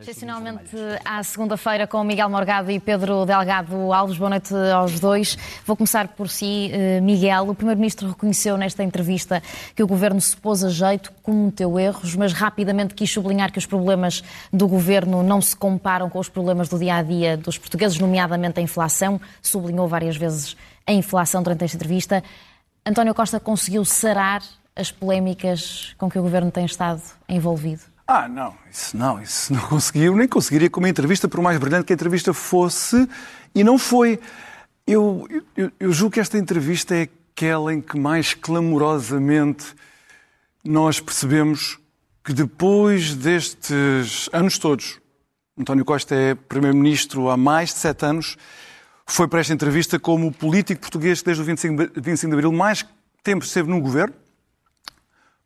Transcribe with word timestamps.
Excepcionalmente 0.00 0.76
à 1.04 1.22
segunda-feira 1.22 1.86
com 1.86 2.02
Miguel 2.04 2.28
Morgado 2.28 2.70
e 2.70 2.78
Pedro 2.78 3.26
Delgado 3.26 3.92
Alves. 3.92 4.16
Boa 4.16 4.30
noite 4.30 4.54
aos 4.54 5.00
dois. 5.00 5.36
Vou 5.66 5.76
começar 5.76 6.08
por 6.08 6.28
si, 6.28 6.70
eh, 6.72 7.00
Miguel. 7.00 7.48
O 7.48 7.54
Primeiro-Ministro 7.54 8.08
reconheceu 8.08 8.56
nesta 8.56 8.82
entrevista 8.84 9.42
que 9.74 9.82
o 9.82 9.86
Governo 9.86 10.20
se 10.20 10.36
pôs 10.36 10.62
a 10.62 10.68
jeito, 10.68 11.12
cometeu 11.22 11.78
erros, 11.78 12.14
mas 12.14 12.32
rapidamente 12.32 12.94
quis 12.94 13.10
sublinhar 13.10 13.52
que 13.52 13.58
os 13.58 13.66
problemas 13.66 14.22
do 14.52 14.68
Governo 14.68 15.22
não 15.22 15.40
se 15.40 15.56
comparam 15.56 16.08
com 16.08 16.18
os 16.18 16.28
problemas 16.28 16.68
do 16.68 16.78
dia-a-dia 16.78 17.36
dos 17.36 17.58
portugueses, 17.58 17.98
nomeadamente 17.98 18.60
a 18.60 18.62
inflação. 18.62 19.20
Sublinhou 19.42 19.88
várias 19.88 20.16
vezes 20.16 20.56
a 20.86 20.92
inflação 20.92 21.42
durante 21.42 21.64
esta 21.64 21.76
entrevista. 21.76 22.22
António 22.86 23.14
Costa 23.14 23.40
conseguiu 23.40 23.84
sarar 23.84 24.42
as 24.74 24.92
polémicas 24.92 25.94
com 25.98 26.08
que 26.08 26.18
o 26.18 26.22
Governo 26.22 26.50
tem 26.50 26.64
estado 26.64 27.02
envolvido? 27.28 27.97
Ah, 28.10 28.26
não, 28.26 28.56
isso 28.70 28.96
não, 28.96 29.20
isso 29.20 29.52
não 29.52 29.60
conseguiu, 29.68 30.16
nem 30.16 30.26
conseguiria 30.26 30.70
com 30.70 30.80
uma 30.80 30.88
entrevista, 30.88 31.28
por 31.28 31.42
mais 31.42 31.58
brilhante 31.58 31.84
que 31.84 31.92
a 31.92 31.94
entrevista 31.94 32.32
fosse, 32.32 33.06
e 33.54 33.62
não 33.62 33.76
foi. 33.76 34.18
Eu, 34.86 35.28
eu, 35.54 35.70
eu 35.78 35.92
julgo 35.92 36.14
que 36.14 36.20
esta 36.20 36.38
entrevista 36.38 36.94
é 36.96 37.02
aquela 37.02 37.70
em 37.70 37.82
que 37.82 37.98
mais 37.98 38.32
clamorosamente 38.32 39.74
nós 40.64 41.00
percebemos 41.00 41.78
que 42.24 42.32
depois 42.32 43.14
destes 43.14 44.30
anos 44.32 44.56
todos, 44.56 44.98
António 45.58 45.84
Costa 45.84 46.14
é 46.14 46.34
Primeiro-Ministro 46.34 47.28
há 47.28 47.36
mais 47.36 47.74
de 47.74 47.80
sete 47.80 48.06
anos, 48.06 48.38
foi 49.06 49.28
para 49.28 49.40
esta 49.40 49.52
entrevista 49.52 49.98
como 49.98 50.28
o 50.28 50.32
político 50.32 50.80
português 50.80 51.20
que 51.20 51.26
desde 51.26 51.42
o 51.42 51.44
25, 51.44 52.00
25 52.00 52.30
de 52.30 52.34
Abril 52.34 52.52
mais 52.52 52.86
tempo 53.22 53.44
esteve 53.44 53.68
no 53.68 53.82
governo, 53.82 54.14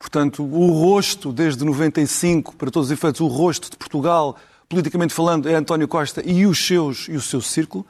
Portanto, 0.03 0.43
o 0.43 0.73
rosto, 0.73 1.33
desde 1.33 1.65
95, 1.65 2.57
para 2.57 2.73
todos 2.73 2.89
os 2.89 2.93
efeitos, 2.93 3.21
o 3.21 3.29
rosto 3.29 3.71
de 3.71 3.77
Portugal, 3.77 4.37
politicamente 4.69 5.15
falando, 5.15 5.49
é 5.49 5.55
António 5.55 5.87
Costa 5.87 6.21
e 6.29 6.45
os 6.45 6.67
seus 6.67 7.07
e 7.09 7.13
o 7.13 7.21
seu 7.21 7.41
círculo. 7.41 7.87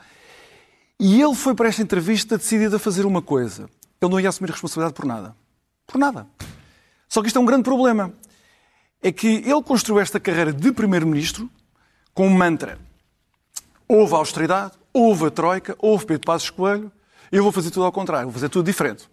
E 1.00 1.22
ele 1.22 1.34
foi 1.34 1.54
para 1.54 1.70
esta 1.70 1.80
entrevista 1.80 2.36
decidido 2.36 2.76
a 2.76 2.78
fazer 2.78 3.06
uma 3.06 3.22
coisa. 3.22 3.62
Ele 3.98 4.10
não 4.10 4.20
ia 4.20 4.28
assumir 4.28 4.50
responsabilidade 4.50 4.94
por 4.94 5.06
nada. 5.06 5.34
Por 5.86 5.96
nada. 5.96 6.26
Só 7.08 7.22
que 7.22 7.28
isto 7.28 7.38
é 7.38 7.40
um 7.40 7.46
grande 7.46 7.62
problema. 7.62 8.12
É 9.00 9.10
que 9.10 9.28
ele 9.28 9.62
construiu 9.62 9.98
esta 9.98 10.20
carreira 10.20 10.52
de 10.52 10.70
primeiro-ministro 10.70 11.48
com 12.12 12.26
um 12.26 12.36
mantra. 12.36 12.78
Houve 13.88 14.12
austeridade, 14.12 14.74
houve 14.92 15.24
a 15.24 15.30
troika, 15.30 15.74
houve 15.78 16.04
Pedro 16.04 16.26
Passos 16.26 16.50
Coelho, 16.50 16.92
eu 17.32 17.42
vou 17.42 17.50
fazer 17.50 17.70
tudo 17.70 17.86
ao 17.86 17.92
contrário, 17.92 18.26
vou 18.26 18.34
fazer 18.34 18.50
tudo 18.50 18.66
diferente. 18.66 19.08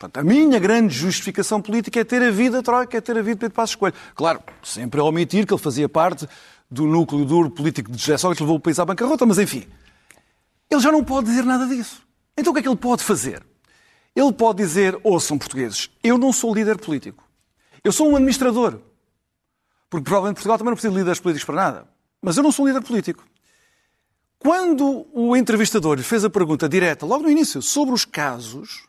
Portanto, 0.00 0.16
a 0.16 0.24
minha 0.24 0.58
grande 0.58 0.94
justificação 0.94 1.60
política 1.60 2.00
é 2.00 2.04
ter 2.04 2.22
a 2.22 2.30
vida 2.30 2.62
Troika, 2.62 2.96
é 2.96 3.02
ter 3.02 3.18
a 3.18 3.20
vida 3.20 3.40
Pedro 3.40 3.54
Passos 3.54 3.76
Coelho. 3.76 3.94
Claro, 4.14 4.42
sempre 4.62 4.98
a 4.98 5.04
omitir 5.04 5.46
que 5.46 5.52
ele 5.52 5.60
fazia 5.60 5.90
parte 5.90 6.26
do 6.70 6.86
núcleo 6.86 7.22
duro 7.26 7.50
político 7.50 7.92
de 7.92 8.00
Sócrates 8.00 8.38
que 8.38 8.42
levou 8.42 8.56
o 8.56 8.60
país 8.60 8.78
à 8.78 8.84
bancarrota, 8.86 9.26
mas 9.26 9.38
enfim. 9.38 9.66
Ele 10.70 10.80
já 10.80 10.90
não 10.90 11.04
pode 11.04 11.26
dizer 11.26 11.44
nada 11.44 11.66
disso. 11.66 12.00
Então 12.34 12.50
o 12.50 12.54
que 12.54 12.60
é 12.60 12.62
que 12.62 12.68
ele 12.70 12.78
pode 12.78 13.04
fazer? 13.04 13.44
Ele 14.16 14.32
pode 14.32 14.62
dizer, 14.62 14.98
ouçam 15.04 15.36
portugueses, 15.36 15.90
eu 16.02 16.16
não 16.16 16.32
sou 16.32 16.54
líder 16.54 16.78
político. 16.78 17.22
Eu 17.84 17.92
sou 17.92 18.08
um 18.08 18.16
administrador. 18.16 18.80
Porque 19.90 20.04
provavelmente 20.04 20.36
Portugal 20.36 20.56
também 20.56 20.70
não 20.70 20.76
precisa 20.76 20.94
de 20.94 20.98
líderes 20.98 21.20
políticos 21.20 21.44
para 21.44 21.56
nada. 21.56 21.88
Mas 22.22 22.38
eu 22.38 22.42
não 22.42 22.50
sou 22.50 22.64
um 22.64 22.68
líder 22.68 22.80
político. 22.80 23.22
Quando 24.38 25.06
o 25.12 25.36
entrevistador 25.36 25.98
lhe 25.98 26.02
fez 26.02 26.24
a 26.24 26.30
pergunta 26.30 26.66
direta, 26.66 27.04
logo 27.04 27.24
no 27.24 27.30
início, 27.30 27.60
sobre 27.60 27.94
os 27.94 28.06
casos, 28.06 28.88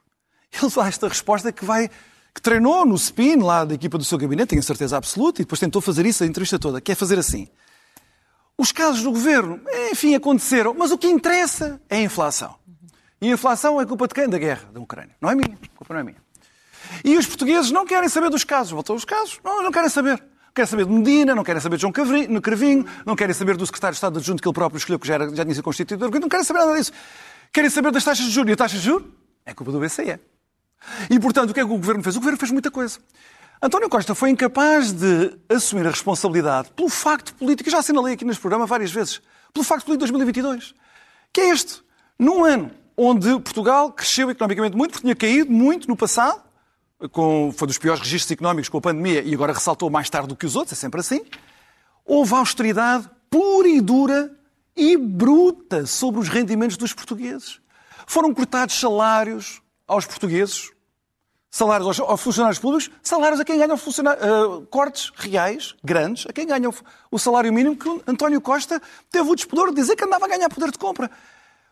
ele 0.52 0.72
dá 0.76 0.88
esta 0.88 1.08
resposta 1.08 1.52
que 1.52 1.66
vai 1.66 1.90
que 2.34 2.42
treinou 2.42 2.86
no 2.86 2.96
spin 2.96 3.38
lá 3.38 3.66
da 3.66 3.76
equipa 3.76 3.98
do 3.98 4.06
seu 4.06 4.18
gabinete, 4.18 4.50
tenho 4.50 4.64
certeza 4.64 4.98
absoluta, 4.98 5.42
e 5.42 5.46
depois 5.46 5.60
tentou 5.60 5.82
fazer 5.82 6.06
isso 6.06 6.24
a 6.24 6.28
entrevista 6.28 6.58
toda, 6.58 6.80
que 6.80 6.92
é 6.92 6.96
fazer 6.96 7.20
assim. 7.20 7.50
Os 8.58 8.72
casos 8.72 9.04
do 9.04 9.12
governo, 9.12 9.60
enfim, 9.92 10.16
aconteceram, 10.16 10.74
mas 10.74 10.92
o 10.92 10.98
que 10.98 11.08
interessa 11.08 11.82
é 11.90 11.98
a 11.98 12.02
inflação. 12.02 12.56
E 13.22 13.30
a 13.30 13.34
inflação 13.34 13.80
é 13.80 13.86
culpa 13.86 14.08
de 14.08 14.14
quem? 14.14 14.30
Da 14.30 14.38
guerra 14.38 14.70
da 14.74 14.80
Ucrânia. 14.80 15.16
Não 15.22 15.30
é 15.30 15.36
minha. 15.36 15.58
A 15.62 15.78
culpa 15.78 15.94
não 15.94 16.02
é 16.02 16.04
minha. 16.04 16.18
E 17.04 17.18
os 17.18 17.26
portugueses 17.26 17.70
não 17.70 17.86
querem 17.86 18.10
saber 18.10 18.30
dos 18.30 18.44
casos. 18.44 18.72
Voltou 18.72 18.96
aos 18.96 19.06
casos? 19.06 19.40
Não, 19.44 19.62
não 19.62 19.72
querem 19.72 19.90
saber. 19.90 20.20
Não 20.20 20.54
querem 20.56 20.68
saber 20.68 20.86
de 20.86 20.92
Medina, 20.92 21.36
não 21.36 21.44
querem 21.44 21.62
saber 21.62 21.78
de 21.78 21.82
João 21.82 21.94
Cravinho, 22.42 22.86
não 23.06 23.16
querem 23.16 23.34
saber 23.34 23.56
do 23.56 23.66
secretário 23.66 23.94
de 23.94 23.98
Estado 23.98 24.18
adjunto 24.18 24.42
que 24.42 24.48
ele 24.48 24.54
próprio 24.54 24.78
escolheu, 24.78 25.00
que 25.00 25.08
já, 25.08 25.14
era, 25.14 25.36
já 25.36 25.44
tinha 25.44 25.54
sido 25.54 25.64
constituído. 25.64 26.10
Não 26.10 26.28
querem 26.30 26.44
saber 26.44 26.60
nada 26.60 26.76
disso. 26.76 26.92
Querem 27.54 27.70
saber 27.70 27.92
das 27.92 28.04
taxas 28.04 28.26
de 28.26 28.32
juros. 28.32 28.50
E 28.50 28.54
a 28.54 28.58
taxa 28.58 28.78
de 28.78 28.84
juros 28.84 29.08
é 29.46 29.54
culpa 29.54 29.72
do 29.72 29.80
BCE. 29.80 30.20
E, 31.10 31.20
portanto, 31.20 31.52
o 31.52 31.54
que 31.54 31.60
é 31.60 31.64
que 31.64 31.72
o 31.72 31.78
Governo 31.78 32.04
fez? 32.04 32.16
O 32.16 32.20
Governo 32.20 32.40
fez 32.40 32.52
muita 32.52 32.72
coisa. 32.72 33.00
António 33.62 33.90
Costa 33.90 34.16
foi 34.16 34.32
incapaz 34.32 34.92
de 34.92 35.38
assumir 35.48 35.86
a 35.86 35.92
responsabilidade 35.92 36.72
pelo 36.72 36.90
facto 36.90 37.34
político, 37.36 37.70
já 37.70 37.78
assinalei 37.78 38.16
aqui 38.16 38.26
neste 38.26 38.42
programa 38.42 38.66
várias 38.66 38.92
vezes, 38.92 39.22
pelo 39.54 39.64
facto 39.64 39.86
político 39.86 40.08
de 40.08 40.12
2022, 40.12 40.74
que 41.32 41.42
é 41.42 41.50
este. 41.50 41.84
Num 42.18 42.44
ano 42.44 42.72
onde 42.98 43.30
Portugal 43.40 43.92
cresceu 43.92 44.32
economicamente 44.32 44.76
muito, 44.76 44.92
porque 44.92 45.04
tinha 45.04 45.16
caído 45.16 45.52
muito 45.52 45.88
no 45.88 45.96
passado, 45.96 46.42
com, 47.12 47.54
foi 47.56 47.68
dos 47.68 47.78
piores 47.78 48.02
registros 48.02 48.32
económicos 48.32 48.70
com 48.70 48.78
a 48.78 48.82
pandemia 48.82 49.22
e 49.22 49.34
agora 49.34 49.54
ressaltou 49.54 49.90
mais 49.90 50.10
tarde 50.10 50.28
do 50.30 50.36
que 50.36 50.46
os 50.46 50.56
outros, 50.56 50.78
é 50.78 50.80
sempre 50.80 51.00
assim, 51.00 51.22
houve 52.06 52.34
austeridade 52.34 53.10
pura 53.30 53.68
e 53.68 53.80
dura 53.80 54.36
e 54.76 54.98
bruta 54.98 55.86
sobre 55.86 56.20
os 56.20 56.28
rendimentos 56.28 56.78
dos 56.78 56.94
portugueses. 56.94 57.60
Foram 58.08 58.34
cortados 58.34 58.80
salários, 58.80 59.62
aos 59.92 60.06
portugueses, 60.06 60.72
salários 61.50 62.00
aos, 62.00 62.22
funcionários 62.22 62.60
públicos, 62.60 62.90
salários 63.04 63.42
a 63.42 63.46
quem 63.46 63.58
ganha 63.58 63.76
uh, 63.76 64.66
cortes 64.68 65.12
reais, 65.18 65.76
grandes, 65.84 66.26
a 66.28 66.32
quem 66.32 66.48
ganha 66.48 66.70
o, 66.70 66.76
o, 67.12 67.20
salário 67.20 67.52
mínimo, 67.52 67.76
que 67.76 68.02
António 68.08 68.40
Costa 68.40 68.82
teve 69.12 69.30
o 69.30 69.36
despedor 69.36 69.70
de 69.70 69.76
dizer 69.76 69.98
que 69.98 70.06
andava 70.06 70.26
a 70.26 70.30
ganhar 70.30 70.50
poder 70.50 70.72
de 70.72 70.78
compra. 70.78 71.12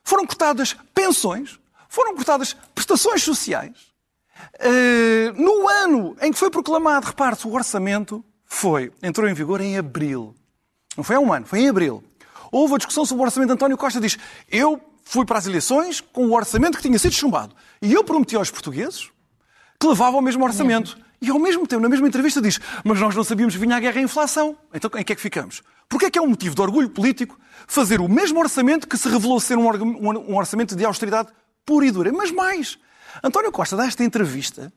Foram 0.04 0.26
cortadas 0.26 0.76
pensões, 0.94 1.58
foram 1.88 2.14
cortadas 2.14 2.56
prestações 2.76 3.24
sociais. 3.24 3.90
Uh, 4.56 5.42
no 5.42 5.70
ano 5.70 6.18
em 6.22 6.32
que 6.32 6.38
foi 6.38 6.50
proclamado, 6.50 7.08
repare-se, 7.08 7.48
o 7.48 7.54
orçamento 7.54 8.24
foi, 8.46 8.92
entrou 9.02 9.30
em 9.30 9.34
vigor 9.34 9.62
em 9.62 9.78
abril. 9.78 10.36
Não 10.98 11.06
foi 11.06 11.16
há 11.16 11.20
um 11.22 11.32
ano, 11.32 11.46
foi 11.46 11.60
em 11.60 11.70
abril. 11.70 12.04
Houve 12.52 12.74
a 12.74 12.78
discussão 12.78 13.06
sobre 13.06 13.24
o 13.24 13.26
orçamento 13.26 13.48
de 13.48 13.54
António 13.54 13.78
Costa. 13.78 14.02
Diz: 14.02 14.18
Eu 14.50 14.82
fui 15.10 15.26
para 15.26 15.40
as 15.40 15.48
eleições 15.48 16.02
com 16.02 16.28
o 16.28 16.36
orçamento 16.36 16.78
que 16.78 16.84
tinha 16.84 17.00
sido 17.00 17.14
chumbado. 17.14 17.56
E 17.82 17.92
eu 17.92 18.04
prometi 18.04 18.36
aos 18.36 18.52
portugueses 18.52 19.10
que 19.80 19.88
levava 19.88 20.16
o 20.16 20.22
mesmo 20.22 20.44
orçamento. 20.44 20.96
E 21.20 21.32
ao 21.32 21.40
mesmo 21.40 21.66
tempo, 21.66 21.82
na 21.82 21.90
mesma 21.90 22.08
entrevista, 22.08 22.40
diz: 22.40 22.60
Mas 22.84 23.00
nós 23.00 23.16
não 23.16 23.24
sabíamos 23.24 23.56
que 23.56 23.60
vinha 23.60 23.76
a 23.76 23.80
guerra 23.80 23.96
e 23.96 24.00
a 24.00 24.04
inflação. 24.04 24.56
Então 24.72 24.92
em 24.96 25.04
que 25.04 25.12
é 25.12 25.16
que 25.16 25.22
ficamos? 25.22 25.64
Porque 25.90 26.06
é 26.06 26.12
que 26.12 26.20
é 26.20 26.22
um 26.22 26.28
motivo 26.28 26.54
de 26.54 26.62
orgulho 26.62 26.92
político 26.92 27.40
fazer 27.68 28.00
o 28.00 28.08
mesmo 28.08 28.40
orçamento 28.40 28.88
que 28.88 28.96
se 28.98 29.10
revelou 29.10 29.40
ser 29.40 29.58
um 29.58 30.36
orçamento 30.36 30.76
de 30.76 30.86
austeridade 30.86 31.30
pura 31.66 31.88
e 31.88 31.92
dura? 31.92 32.12
Mas 32.14 32.32
mais, 32.32 32.78
António 33.24 33.52
Costa 33.52 33.76
dá 33.76 33.88
esta 33.88 34.04
entrevista 34.04 34.72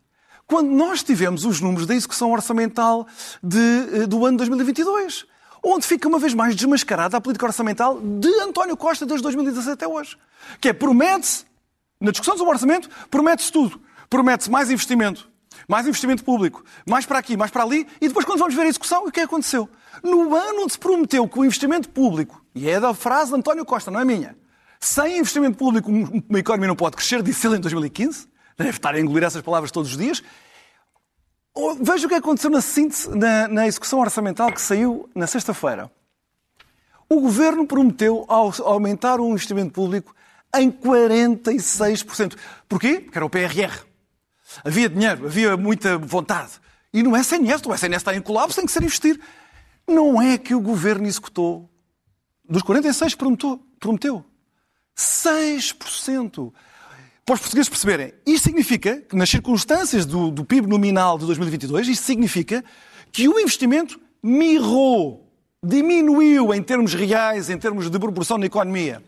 quando 0.47 0.71
nós 0.71 1.03
tivemos 1.03 1.45
os 1.45 1.61
números 1.61 1.87
da 1.87 1.95
execução 1.95 2.33
orçamental 2.33 3.07
de, 3.43 3.59
eh, 4.03 4.07
do 4.07 4.25
ano 4.25 4.39
2022 4.39 5.27
onde 5.63 5.87
fica 5.87 6.09
uma 6.09 6.19
vez 6.19 6.35
mais 6.35 6.57
desmascarada 6.57 7.17
a 7.17 7.21
política 7.21 7.47
orçamental 7.47 8.01
de 8.01 8.29
António 8.41 8.77
Costa 8.77 9.07
desde 9.07 9.23
2017 9.23 9.73
até 9.73 9.87
hoje. 9.87 10.17
Que 10.61 10.71
é, 10.71 10.73
promete-se, 10.73 11.45
na 12.01 12.11
discussão 12.11 12.37
sobre 12.37 12.51
o 12.51 12.55
orçamento, 12.55 12.91
promete-se 13.11 13.53
tudo. 13.53 13.81
Promete-se 14.11 14.51
mais 14.51 14.71
investimento, 14.71 15.31
mais 15.67 15.87
investimento 15.87 16.25
público, 16.25 16.65
mais 16.87 17.07
para 17.07 17.19
aqui, 17.19 17.37
mais 17.37 17.51
para 17.51 17.63
ali, 17.63 17.87
e 18.01 18.09
depois 18.09 18.27
quando 18.27 18.41
vamos 18.41 18.55
ver 18.55 18.63
a 18.63 18.69
execução, 18.69 19.07
o 19.07 19.11
que 19.11 19.21
é 19.21 19.23
que 19.23 19.29
aconteceu? 19.29 19.69
No 20.03 20.35
ano 20.35 20.63
onde 20.63 20.73
se 20.73 20.79
prometeu 20.79 21.27
que 21.29 21.39
o 21.39 21.45
investimento 21.45 21.89
público, 21.89 22.45
e 22.55 22.69
é 22.69 22.79
da 22.79 22.93
frase 22.93 23.31
de 23.31 23.39
António 23.39 23.65
Costa, 23.65 23.91
não 23.91 24.01
é 24.01 24.05
minha, 24.05 24.37
sem 24.79 25.19
investimento 25.19 25.57
público 25.57 25.91
uma 25.91 26.39
economia 26.39 26.69
não 26.69 26.77
pode 26.77 26.97
crescer, 26.97 27.23
disse 27.23 27.47
ele 27.47 27.57
em 27.57 27.61
2015, 27.61 28.29
deve 28.59 28.71
estar 28.71 28.95
a 28.95 29.01
engolir 29.01 29.25
essas 29.25 29.41
palavras 29.41 29.71
todos 29.71 29.93
os 29.93 29.97
dias, 29.97 30.23
Veja 31.81 32.07
o 32.07 32.09
que 32.09 32.15
aconteceu 32.15 32.51
na, 32.51 32.61
síntese, 32.61 33.11
na, 33.11 33.47
na 33.47 33.67
execução 33.67 34.01
orçamental 34.01 34.51
que 34.53 34.61
saiu 34.61 35.09
na 35.15 35.27
sexta-feira. 35.27 35.91
O 37.09 37.21
governo 37.21 37.67
prometeu 37.67 38.25
aumentar 38.29 39.21
o 39.21 39.29
investimento 39.29 39.73
público 39.73 40.15
em 40.55 40.71
46%. 40.71 42.37
Porquê? 42.69 43.01
Porque 43.01 43.19
era 43.19 43.27
o 43.27 43.31
PRR. 43.31 43.85
Havia 44.65 44.89
dinheiro, 44.89 45.27
havia 45.27 45.57
muita 45.57 45.99
vontade. 45.99 46.53
E 46.93 47.03
no 47.03 47.17
SNS, 47.17 47.67
o 47.67 47.75
SNS 47.75 47.97
está 47.99 48.15
em 48.15 48.21
colapso, 48.21 48.57
tem 48.57 48.67
que 48.67 48.73
ser 48.73 48.83
investir. 48.83 49.21
Não 49.87 50.21
é 50.21 50.39
que 50.39 50.55
o 50.55 50.61
governo 50.61 51.07
executou. 51.07 51.69
Dos 52.49 52.63
46 52.63 53.15
prometeu. 53.15 53.61
prometeu. 53.79 54.25
6% 54.97 56.53
para 57.25 57.35
os 57.35 57.41
portugueses 57.41 57.69
perceberem, 57.69 58.13
isto 58.27 58.45
significa 58.45 58.97
que, 59.01 59.15
nas 59.15 59.31
circunstâncias 59.31 60.05
do, 60.05 60.31
do 60.31 60.45
PIB 60.45 60.67
nominal 60.67 61.17
de 61.19 61.27
2022, 61.27 61.89
isto 61.89 62.05
significa 62.05 62.65
que 63.13 63.29
o 63.29 63.39
investimento 63.39 64.01
mirrou, 64.23 65.31
diminuiu 65.63 66.53
em 66.53 66.63
termos 66.63 66.95
reais, 66.95 67.49
em 67.49 67.59
termos 67.59 67.89
de 67.89 67.99
proporção 67.99 68.39
na 68.39 68.47
economia. 68.47 69.03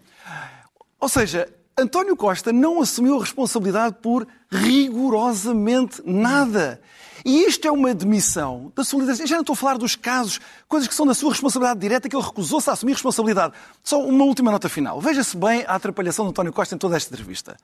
Ou 1.01 1.09
seja, 1.09 1.49
António 1.77 2.17
Costa 2.17 2.53
não 2.53 2.81
assumiu 2.81 3.17
a 3.17 3.21
responsabilidade 3.21 3.97
por 4.01 4.27
rigorosamente 4.51 6.01
nada. 6.05 6.81
E 7.25 7.45
isto 7.47 7.67
é 7.67 7.71
uma 7.71 7.93
demissão 7.93 8.73
da 8.77 8.85
solidariedade. 8.85 9.29
Já 9.29 9.37
não 9.37 9.43
estou 9.43 9.55
a 9.55 9.57
falar 9.57 9.77
dos 9.77 9.97
casos, 9.97 10.41
coisas 10.69 10.87
que 10.89 10.95
são 10.95 11.05
da 11.05 11.15
sua 11.15 11.31
responsabilidade 11.31 11.81
direta, 11.81 12.09
que 12.09 12.15
ele 12.15 12.25
recusou-se 12.25 12.71
a 12.71 12.75
assumir 12.75 12.93
responsabilidade. 12.93 13.55
Só 13.83 14.01
uma 14.01 14.25
última 14.25 14.53
nota 14.53 14.69
final. 14.69 15.01
Veja-se 15.01 15.37
bem 15.37 15.65
a 15.67 15.75
atrapalhação 15.75 16.27
de 16.27 16.31
António 16.31 16.53
Costa 16.53 16.77
em 16.77 16.79
toda 16.79 16.97
esta 16.97 17.13
entrevista. 17.13 17.57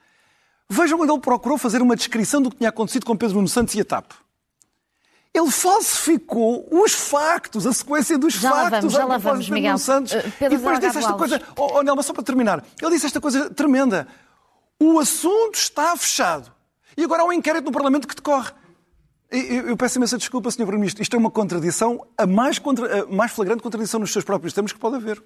Vejam 0.72 0.96
quando 0.96 1.12
ele 1.12 1.20
procurou 1.20 1.58
fazer 1.58 1.82
uma 1.82 1.96
descrição 1.96 2.40
do 2.40 2.48
que 2.48 2.58
tinha 2.58 2.68
acontecido 2.68 3.04
com 3.04 3.16
Pedro 3.16 3.34
Nuno 3.34 3.48
Santos 3.48 3.74
e 3.74 3.80
a 3.80 3.84
TAP. 3.84 4.12
Ele 5.34 5.50
falsificou 5.50 6.68
os 6.70 6.92
factos, 6.92 7.66
a 7.66 7.72
sequência 7.72 8.16
dos 8.16 8.34
já 8.34 8.50
factos. 8.50 8.70
Lá 8.72 8.78
vamos, 8.78 8.92
já 8.92 9.04
lá 9.04 9.18
vamos, 9.18 9.46
Pedro 9.46 9.54
Miguel. 9.54 9.78
Santos. 9.78 10.12
Uh, 10.12 10.32
Pedro 10.38 10.54
e 10.54 10.58
depois 10.58 10.78
disse 10.78 10.98
esta 10.98 11.10
Alves. 11.10 11.30
coisa. 11.30 11.44
Oh, 11.56 11.78
oh, 11.78 11.82
Nelma, 11.82 12.04
só 12.04 12.12
para 12.12 12.22
terminar. 12.22 12.64
Ele 12.80 12.90
disse 12.92 13.06
esta 13.06 13.20
coisa 13.20 13.50
tremenda. 13.50 14.06
O 14.78 15.00
assunto 15.00 15.56
está 15.56 15.96
fechado. 15.96 16.52
E 16.96 17.02
agora 17.02 17.22
há 17.22 17.24
um 17.26 17.32
inquérito 17.32 17.64
no 17.64 17.72
Parlamento 17.72 18.06
que 18.06 18.14
decorre. 18.14 18.52
Eu, 19.28 19.68
eu 19.68 19.76
peço 19.76 19.98
imensa 19.98 20.16
desculpa, 20.18 20.50
Sr. 20.50 20.58
Primeiro-Ministro. 20.58 21.02
Isto 21.02 21.16
é 21.16 21.18
uma 21.18 21.30
contradição, 21.30 22.06
a 22.16 22.26
mais, 22.26 22.60
contra, 22.60 23.02
a 23.02 23.06
mais 23.06 23.32
flagrante 23.32 23.62
contradição 23.62 23.98
nos 23.98 24.12
seus 24.12 24.24
próprios 24.24 24.52
termos 24.52 24.72
que 24.72 24.78
pode 24.78 24.96
haver. 24.96 25.20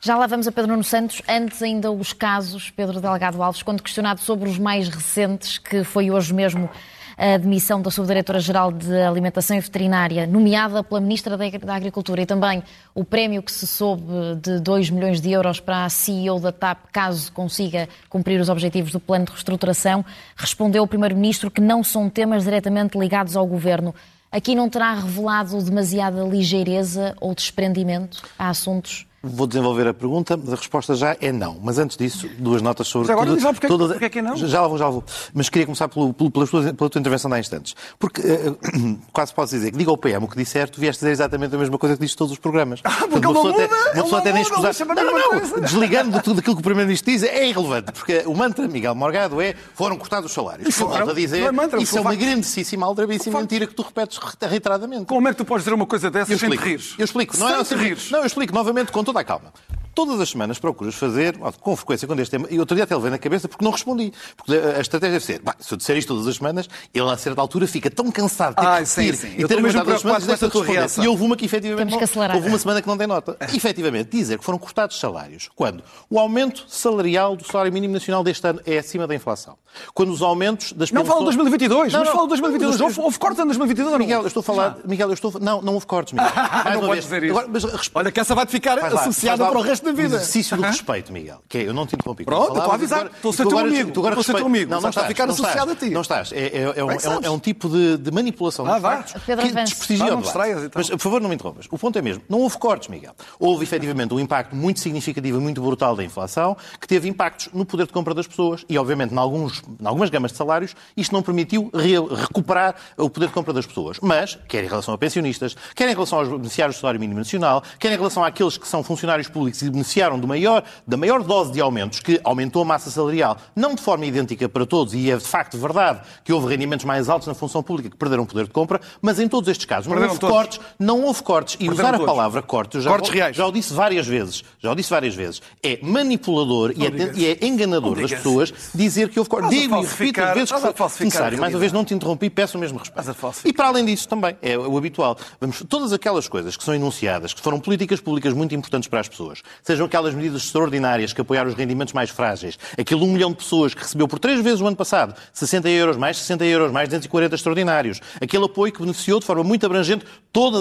Já 0.00 0.16
lá 0.16 0.28
vamos 0.28 0.46
a 0.46 0.52
Pedro 0.52 0.70
Nuno 0.70 0.84
Santos. 0.84 1.20
Antes 1.28 1.60
ainda 1.60 1.90
os 1.90 2.12
casos, 2.12 2.70
Pedro 2.70 3.00
Delgado 3.00 3.42
Alves, 3.42 3.64
quando 3.64 3.82
questionado 3.82 4.20
sobre 4.20 4.48
os 4.48 4.56
mais 4.56 4.88
recentes, 4.88 5.58
que 5.58 5.82
foi 5.82 6.08
hoje 6.08 6.32
mesmo 6.32 6.70
a 7.16 7.34
admissão 7.34 7.82
da 7.82 7.90
Subdiretora-Geral 7.90 8.70
de 8.70 8.94
Alimentação 8.94 9.56
e 9.56 9.60
Veterinária, 9.60 10.24
nomeada 10.24 10.84
pela 10.84 11.00
Ministra 11.00 11.36
da 11.36 11.74
Agricultura, 11.74 12.22
e 12.22 12.26
também 12.26 12.62
o 12.94 13.02
prémio 13.02 13.42
que 13.42 13.50
se 13.50 13.66
soube 13.66 14.04
de 14.40 14.60
2 14.60 14.90
milhões 14.90 15.20
de 15.20 15.32
euros 15.32 15.58
para 15.58 15.84
a 15.84 15.88
CEO 15.88 16.38
da 16.38 16.52
TAP, 16.52 16.78
caso 16.92 17.32
consiga 17.32 17.88
cumprir 18.08 18.40
os 18.40 18.48
objetivos 18.48 18.92
do 18.92 19.00
plano 19.00 19.24
de 19.24 19.32
reestruturação, 19.32 20.04
respondeu 20.36 20.84
o 20.84 20.86
Primeiro-Ministro 20.86 21.50
que 21.50 21.60
não 21.60 21.82
são 21.82 22.08
temas 22.08 22.44
diretamente 22.44 22.96
ligados 22.96 23.36
ao 23.36 23.44
Governo. 23.44 23.92
Aqui 24.30 24.54
não 24.54 24.68
terá 24.68 24.94
revelado 24.94 25.60
demasiada 25.60 26.22
ligeireza 26.22 27.16
ou 27.20 27.34
desprendimento 27.34 28.22
a 28.38 28.48
assuntos 28.48 29.07
Vou 29.20 29.48
desenvolver 29.48 29.88
a 29.88 29.92
pergunta, 29.92 30.36
mas 30.36 30.52
a 30.52 30.56
resposta 30.56 30.94
já 30.94 31.16
é 31.20 31.32
não. 31.32 31.58
Mas 31.60 31.76
antes 31.76 31.96
disso, 31.96 32.28
duas 32.38 32.62
notas 32.62 32.86
sobre... 32.86 33.08
Mas 33.08 33.16
agora 33.16 33.36
tudo, 33.36 33.52
porque, 33.52 33.66
todas... 33.66 33.88
porque 33.88 34.04
é 34.04 34.08
que 34.08 34.18
é 34.20 34.22
não. 34.22 34.36
Já 34.36 34.62
lá 34.62 34.68
vou, 34.68 34.78
já 34.78 34.84
lá 34.84 34.90
vou. 34.92 35.04
Mas 35.34 35.48
queria 35.48 35.66
começar 35.66 35.88
pelo, 35.88 36.14
pelo, 36.14 36.30
pela, 36.30 36.46
tua, 36.46 36.72
pela 36.72 36.88
tua 36.88 37.00
intervenção 37.00 37.32
há 37.32 37.40
instantes. 37.40 37.74
Porque 37.98 38.20
uh, 38.20 38.56
quase 39.12 39.34
posso 39.34 39.56
dizer 39.56 39.72
que 39.72 39.76
diga 39.76 39.90
ao 39.90 39.98
PM 39.98 40.24
o 40.24 40.28
que 40.28 40.36
disser, 40.36 40.70
tu 40.70 40.80
vieste 40.80 41.00
dizer 41.00 41.10
exatamente 41.10 41.52
a 41.52 41.58
mesma 41.58 41.76
coisa 41.76 41.96
que 41.96 42.00
dizes 42.00 42.14
todos 42.14 42.32
os 42.32 42.38
programas. 42.38 42.80
Ah, 42.84 43.08
porque 43.10 43.26
uma 43.26 43.34
pessoa 43.34 43.50
até, 43.52 43.66
uma 43.66 44.02
pessoa 44.04 44.20
até 44.20 44.32
nem 44.32 44.42
escusar... 44.42 44.72
Não, 44.86 44.94
não, 44.94 45.32
não. 45.32 45.60
Desligando 45.62 46.16
de 46.16 46.22
tudo 46.22 46.38
aquilo 46.38 46.54
que 46.54 46.60
o 46.60 46.64
Primeiro-Ministro 46.64 47.12
diz 47.12 47.24
é 47.24 47.48
irrelevante. 47.48 47.90
Porque 47.90 48.22
o 48.24 48.34
mantra 48.34 48.68
Miguel 48.68 48.94
Morgado 48.94 49.42
é 49.42 49.54
foram 49.74 49.96
cortados 49.96 50.30
os 50.30 50.32
salários. 50.34 50.68
Isso, 50.68 50.86
a 50.86 51.12
dizer, 51.12 51.40
não 51.40 51.48
é 51.48 51.52
mantra, 51.52 51.82
isso 51.82 51.98
é 51.98 52.00
uma 52.00 52.14
grandíssima, 52.14 52.86
aldrabíssima 52.86 53.40
mentira 53.40 53.66
que 53.66 53.74
tu 53.74 53.82
repetes 53.82 54.18
reiteradamente. 54.40 55.06
Como 55.06 55.26
é 55.26 55.32
que 55.32 55.38
tu 55.38 55.44
podes 55.44 55.64
dizer 55.64 55.74
uma 55.74 55.86
coisa 55.86 56.08
dessas 56.08 56.30
eu 56.30 56.38
sem 56.38 56.48
explico, 56.48 56.62
te 56.62 56.68
rires? 56.68 56.94
Eu 56.96 57.04
explico. 57.04 57.36
Não, 57.36 57.48
é, 57.48 57.64
não, 58.10 58.20
eu 58.20 58.26
explico 58.26 58.54
novamente 58.54 58.92
com 58.92 59.07
toda 59.08 59.20
a 59.20 59.24
calma 59.24 59.50
todas 59.98 60.20
as 60.20 60.28
semanas 60.28 60.60
procuras 60.60 60.94
fazer, 60.94 61.36
com 61.60 61.74
frequência, 61.74 62.06
quando 62.06 62.20
este 62.20 62.30
tema, 62.30 62.46
e 62.48 62.60
outro 62.60 62.76
dia 62.76 62.84
até 62.84 62.94
levei 62.94 63.10
na 63.10 63.18
cabeça 63.18 63.48
porque 63.48 63.64
não 63.64 63.72
respondi. 63.72 64.12
Porque 64.36 64.54
a 64.54 64.80
estratégia 64.80 65.14
deve 65.14 65.24
ser, 65.24 65.40
bah, 65.40 65.56
se 65.58 65.74
eu 65.74 65.76
disser 65.76 65.96
isto 65.96 66.14
todas 66.14 66.28
as 66.28 66.36
semanas, 66.36 66.68
ele 66.94 67.10
a 67.10 67.16
certa 67.16 67.40
altura 67.40 67.66
fica 67.66 67.90
tão 67.90 68.08
cansado 68.08 68.54
de 68.54 68.60
ter 68.60 68.68
ah, 68.68 68.78
que 68.78 68.86
sim, 68.86 69.12
sim. 69.12 69.26
e 69.26 69.36
ter 69.38 69.42
estou 69.42 69.60
mesmo 69.60 69.80
aguentado 69.80 69.92
as 69.96 70.00
semanas 70.02 70.24
preocupado 70.24 70.26
com 70.26 70.32
esta 70.32 70.50
tua 70.50 70.64
reação. 70.64 71.02
E 71.04 71.08
houve 71.08 71.24
uma 71.24 71.36
que 71.36 71.46
efetivamente 71.46 71.78
Temos 71.78 71.94
que 71.94 71.98
não, 71.98 72.04
acelerar. 72.04 72.36
houve 72.36 72.48
uma 72.48 72.58
semana 72.60 72.80
que 72.80 72.86
não 72.86 72.96
tem 72.96 73.08
nota. 73.08 73.36
efetivamente, 73.52 74.08
dizer 74.08 74.38
que 74.38 74.44
foram 74.44 74.58
cortados 74.58 75.00
salários 75.00 75.50
quando 75.56 75.82
o 76.08 76.20
aumento 76.20 76.64
salarial 76.68 77.34
do 77.34 77.44
salário 77.44 77.72
mínimo 77.72 77.92
nacional 77.92 78.22
deste 78.22 78.46
ano 78.46 78.60
é 78.64 78.78
acima 78.78 79.04
da 79.04 79.16
inflação. 79.16 79.56
Quando 79.92 80.12
os 80.12 80.22
aumentos 80.22 80.72
das 80.72 80.92
Não 80.92 81.02
pensões... 81.02 81.08
falo 81.08 81.30
de 81.30 81.36
2022, 81.36 81.92
Não, 81.92 81.98
mas 81.98 82.08
não. 82.08 82.14
falo 82.14 82.26
de 82.26 82.40
2022. 82.40 82.80
Houve, 82.80 83.00
houve 83.00 83.18
corte 83.18 83.40
em 83.40 83.44
2022 83.44 83.86
ou 83.86 83.92
não? 83.92 83.98
Miguel, 83.98 84.20
eu 84.20 84.26
estou 84.28 84.40
a 84.40 84.44
falar. 84.44 84.78
Miguel, 84.84 85.08
eu 85.08 85.14
estou. 85.14 85.32
Não, 85.40 85.60
não 85.60 85.74
houve 85.74 85.86
cortes, 85.86 86.12
Miguel. 86.12 86.30
Mais 86.64 86.80
não 86.80 86.90
vez. 86.90 87.04
dizer 87.04 87.24
isso. 87.24 87.32
Agora, 87.38 87.48
mas 87.52 87.90
Olha 87.94 88.12
que 88.12 88.20
essa 88.20 88.34
vai-te 88.34 88.52
ficar 88.52 88.78
associada 88.78 89.44
para 89.46 89.58
o 89.58 89.62
resto 89.62 89.84
da 89.88 89.92
o 89.92 89.96
vida. 90.02 90.16
exercício 90.16 90.56
do 90.56 90.62
respeito, 90.62 91.12
Miguel. 91.12 91.40
Que 91.48 91.58
é, 91.58 91.62
eu 91.68 91.74
não 91.74 91.86
te 91.86 91.94
interrompi. 91.94 92.24
Pronto, 92.24 92.48
estou 92.56 92.70
a 92.70 92.74
avisar. 92.74 92.98
agora- 93.00 93.14
Estou 93.16 93.30
a 93.30 93.32
ser 93.34 93.42
teu 93.46 93.50
agora- 93.58 93.66
amigo. 93.68 93.90
tu 93.92 94.00
agora 94.00 94.12
Estou 94.14 94.20
a 94.20 94.24
ser 94.24 94.34
teu 94.36 94.46
amigo. 94.46 94.70
Não, 94.70 94.80
não 94.80 94.88
está 94.90 95.02
a 95.02 95.06
ficar 95.06 95.28
associado 95.28 95.70
a 95.72 95.74
ti. 95.76 95.90
Não 95.90 96.00
estás. 96.00 96.32
É, 96.32 96.38
é- 96.38 96.62
é 96.76 96.84
um, 96.84 96.90
é 96.90 96.94
um- 97.08 97.24
é 97.24 97.30
um 97.30 97.38
tipo 97.38 97.68
de, 97.68 97.96
de 97.98 98.10
manipulação 98.10 98.66
Ah, 98.66 98.74
de 98.74 98.80
vá. 98.80 98.96
factos 98.96 99.22
Pedro 99.24 99.46
que 99.46 99.52
desprestigia 99.52 100.14
o 100.14 100.20
debate. 100.22 100.50
então. 100.50 100.70
Mas, 100.74 100.90
por 100.90 100.98
favor, 100.98 101.20
não 101.20 101.28
me 101.28 101.34
interrompas. 101.34 101.66
O 101.70 101.78
ponto 101.78 101.98
é 101.98 102.02
mesmo, 102.02 102.22
não 102.28 102.38
houve 102.40 102.58
cortes, 102.58 102.88
Miguel. 102.88 103.12
Houve, 103.38 103.64
efetivamente, 103.64 104.12
um 104.14 104.20
impacto 104.20 104.54
muito 104.54 104.80
significativo 104.80 105.38
e 105.38 105.40
muito 105.40 105.60
brutal 105.60 105.94
da 105.96 106.04
inflação, 106.04 106.56
que 106.80 106.86
teve 106.86 107.08
impactos 107.08 107.48
no 107.52 107.64
poder 107.64 107.86
de 107.86 107.92
compra 107.92 108.14
das 108.14 108.26
pessoas 108.26 108.64
e, 108.68 108.78
obviamente, 108.78 109.12
em, 109.14 109.18
alguns, 109.18 109.62
em 109.80 109.86
algumas 109.86 110.10
gamas 110.10 110.30
de 110.32 110.36
salários, 110.38 110.74
isto 110.96 111.12
não 111.12 111.22
permitiu 111.22 111.70
re- 111.74 111.98
recuperar 112.16 112.74
o 112.96 113.08
poder 113.10 113.26
de 113.26 113.32
compra 113.32 113.52
das 113.52 113.66
pessoas. 113.66 113.98
Mas, 114.02 114.38
quer 114.48 114.64
em 114.64 114.68
relação 114.68 114.94
a 114.94 114.98
pensionistas, 114.98 115.56
quer 115.74 115.88
em 115.88 115.92
relação 115.94 116.18
aos 116.18 116.28
beneficiários 116.28 116.76
do 116.76 116.80
salário 116.80 117.00
mínimo 117.00 117.18
nacional, 117.18 117.62
quer 117.78 117.92
em 117.92 117.96
relação 117.96 118.22
àqueles 118.24 118.56
que 118.58 118.66
são 118.68 118.82
funcionários 118.82 119.28
públicos 119.28 119.60
e 119.62 119.67
beneficiaram 119.70 120.18
do 120.18 120.26
maior, 120.26 120.62
da 120.86 120.96
maior 120.96 121.22
dose 121.22 121.52
de 121.52 121.60
aumentos, 121.60 122.00
que 122.00 122.20
aumentou 122.24 122.62
a 122.62 122.64
massa 122.64 122.90
salarial, 122.90 123.36
não 123.54 123.74
de 123.74 123.82
forma 123.82 124.06
idêntica 124.06 124.48
para 124.48 124.64
todos, 124.66 124.94
e 124.94 125.10
é 125.10 125.16
de 125.16 125.24
facto 125.24 125.56
verdade 125.58 126.00
que 126.24 126.32
houve 126.32 126.48
rendimentos 126.48 126.84
mais 126.84 127.08
altos 127.08 127.26
na 127.28 127.34
função 127.34 127.62
pública 127.62 127.90
que 127.90 127.96
perderam 127.96 128.24
poder 128.26 128.44
de 128.44 128.50
compra, 128.50 128.80
mas 129.02 129.18
em 129.20 129.28
todos 129.28 129.48
estes 129.48 129.66
casos 129.66 129.86
não 129.86 129.94
Perderam 129.94 130.10
houve 130.12 130.20
todos. 130.20 130.36
cortes, 130.36 130.60
não 130.78 131.02
houve 131.04 131.22
cortes. 131.22 131.54
E 131.54 131.66
Perderam 131.66 131.74
usar 131.74 131.88
a 131.88 131.98
todos. 131.98 132.06
palavra 132.06 132.42
cortes, 132.42 132.74
eu 132.76 132.80
já, 132.82 132.90
Cortes 132.90 133.10
reais. 133.10 133.36
já 133.36 133.46
o 133.46 133.52
disse 133.52 133.72
várias 133.72 134.06
vezes, 134.06 134.44
já 134.60 134.70
o 134.72 134.74
disse 134.74 134.90
várias 134.90 135.14
vezes, 135.14 135.40
é 135.62 135.78
manipulador 135.82 136.72
e 136.76 136.86
é, 136.86 136.90
e 137.14 137.26
é 137.26 137.46
enganador 137.46 137.96
das 138.00 138.10
pessoas 138.10 138.52
dizer 138.74 139.08
que 139.08 139.18
houve 139.18 139.28
cortes. 139.30 139.48
A 139.48 139.50
Digo 139.50 139.76
e 139.82 139.86
repito 139.86 140.20
as 140.22 140.34
vezes 140.34 140.50
que 140.50 140.56
a 140.56 140.88
foi 140.88 141.04
necessário. 141.06 141.38
a 141.38 141.40
Mais 141.40 141.54
uma 141.54 141.60
vez 141.60 141.72
não 141.72 141.84
te 141.84 141.94
interrompi, 141.94 142.30
peço 142.30 142.56
o 142.56 142.60
mesmo 142.60 142.78
respeito. 142.78 143.10
A. 143.10 143.32
E 143.44 143.52
para 143.52 143.68
além 143.68 143.84
disso 143.84 144.08
também, 144.08 144.36
é 144.42 144.56
o 144.56 144.76
habitual. 144.76 145.16
Vamos, 145.40 145.62
todas 145.68 145.92
aquelas 145.92 146.28
coisas 146.28 146.56
que 146.56 146.64
são 146.64 146.74
enunciadas, 146.74 147.32
que 147.34 147.40
foram 147.40 147.58
políticas 147.60 148.00
públicas 148.00 148.32
muito 148.32 148.54
importantes 148.54 148.88
para 148.88 149.00
as 149.00 149.08
pessoas, 149.08 149.42
sejam 149.62 149.86
aquelas 149.86 150.14
medidas 150.14 150.42
extraordinárias 150.42 151.12
que 151.12 151.20
apoiaram 151.20 151.50
os 151.50 151.56
rendimentos 151.56 151.92
mais 151.92 152.10
frágeis, 152.10 152.58
aquele 152.78 153.02
1 153.02 153.06
milhão 153.12 153.30
de 153.30 153.36
pessoas 153.36 153.74
que 153.74 153.82
recebeu 153.82 154.08
por 154.08 154.18
três 154.18 154.40
vezes 154.40 154.60
o 154.60 154.66
ano 154.66 154.76
passado 154.76 155.14
60 155.32 155.68
euros 155.68 155.96
mais 155.96 156.16
60 156.18 156.44
euros 156.44 156.72
mais 156.72 156.88
240 156.88 157.34
extraordinários, 157.34 158.00
aquele 158.20 158.44
apoio 158.44 158.72
que 158.72 158.80
beneficiou 158.80 159.20
de 159.20 159.26
forma 159.26 159.44
muito 159.44 159.64
abrangente 159.66 160.04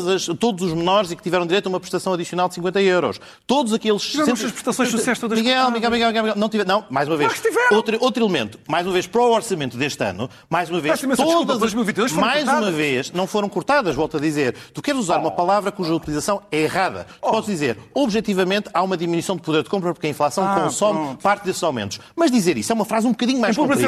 as, 0.07 0.25
todos 0.39 0.63
os 0.63 0.73
menores 0.73 1.11
e 1.11 1.15
que 1.15 1.21
tiveram 1.23 1.45
direito 1.45 1.67
a 1.67 1.69
uma 1.69 1.79
prestação 1.79 2.13
adicional 2.13 2.47
de 2.47 2.55
50 2.55 2.81
euros. 2.81 3.19
Todos 3.45 3.73
aqueles... 3.73 4.01
Tiveram 4.01 4.33
as 4.33 4.41
prestações 4.41 4.89
sociais 4.89 5.19
todas 5.19 5.37
Miguel. 5.37 5.71
Miguel, 5.71 5.91
Miguel, 5.91 6.07
Miguel, 6.07 6.23
Miguel, 6.23 6.37
não, 6.37 6.49
tive, 6.49 6.63
não, 6.65 6.85
mais 6.89 7.07
uma 7.07 7.17
vez. 7.17 7.33
Tiveram. 7.39 7.75
Outro, 7.75 7.97
outro 7.99 8.23
elemento, 8.23 8.59
mais 8.67 8.85
uma 8.85 8.93
vez, 8.93 9.05
para 9.07 9.21
o 9.21 9.31
orçamento 9.31 9.77
deste 9.77 10.03
ano, 10.03 10.29
mais 10.49 10.69
uma 10.69 10.79
vez, 10.79 10.99
todas, 11.15 11.59
2022 11.59 12.11
foram 12.11 12.27
mais 12.27 12.47
uma 12.47 12.71
vez, 12.71 13.11
não 13.11 13.27
foram 13.27 13.49
cortadas, 13.49 13.95
volto 13.95 14.17
a 14.17 14.19
dizer. 14.19 14.55
Tu 14.73 14.81
queres 14.81 14.99
usar 14.99 15.17
uma 15.19 15.31
palavra 15.31 15.71
cuja 15.71 15.93
utilização 15.93 16.41
é 16.51 16.61
errada. 16.61 17.05
Tu 17.21 17.27
Oh. 17.27 17.31
podes 17.31 17.47
dizer, 17.47 17.77
objetivamente, 17.93 18.69
há 18.73 18.81
uma 18.81 18.95
diminuição 18.95 19.35
de 19.35 19.41
poder 19.41 19.63
de 19.63 19.69
compra 19.69 19.93
porque 19.93 20.07
a 20.07 20.09
inflação 20.09 20.45
Ah, 20.47 20.61
consome 20.61 21.17
parte 21.17 21.43
desses 21.45 21.61
aumentos. 21.61 21.99
Mas 22.15 22.31
dizer 22.31 22.57
isso 22.57 22.71
é 22.71 22.75
uma 22.75 22.85
frase 22.85 23.05
um 23.05 23.11
bocadinho 23.11 23.39
mais 23.39 23.55
comprida. 23.55 23.83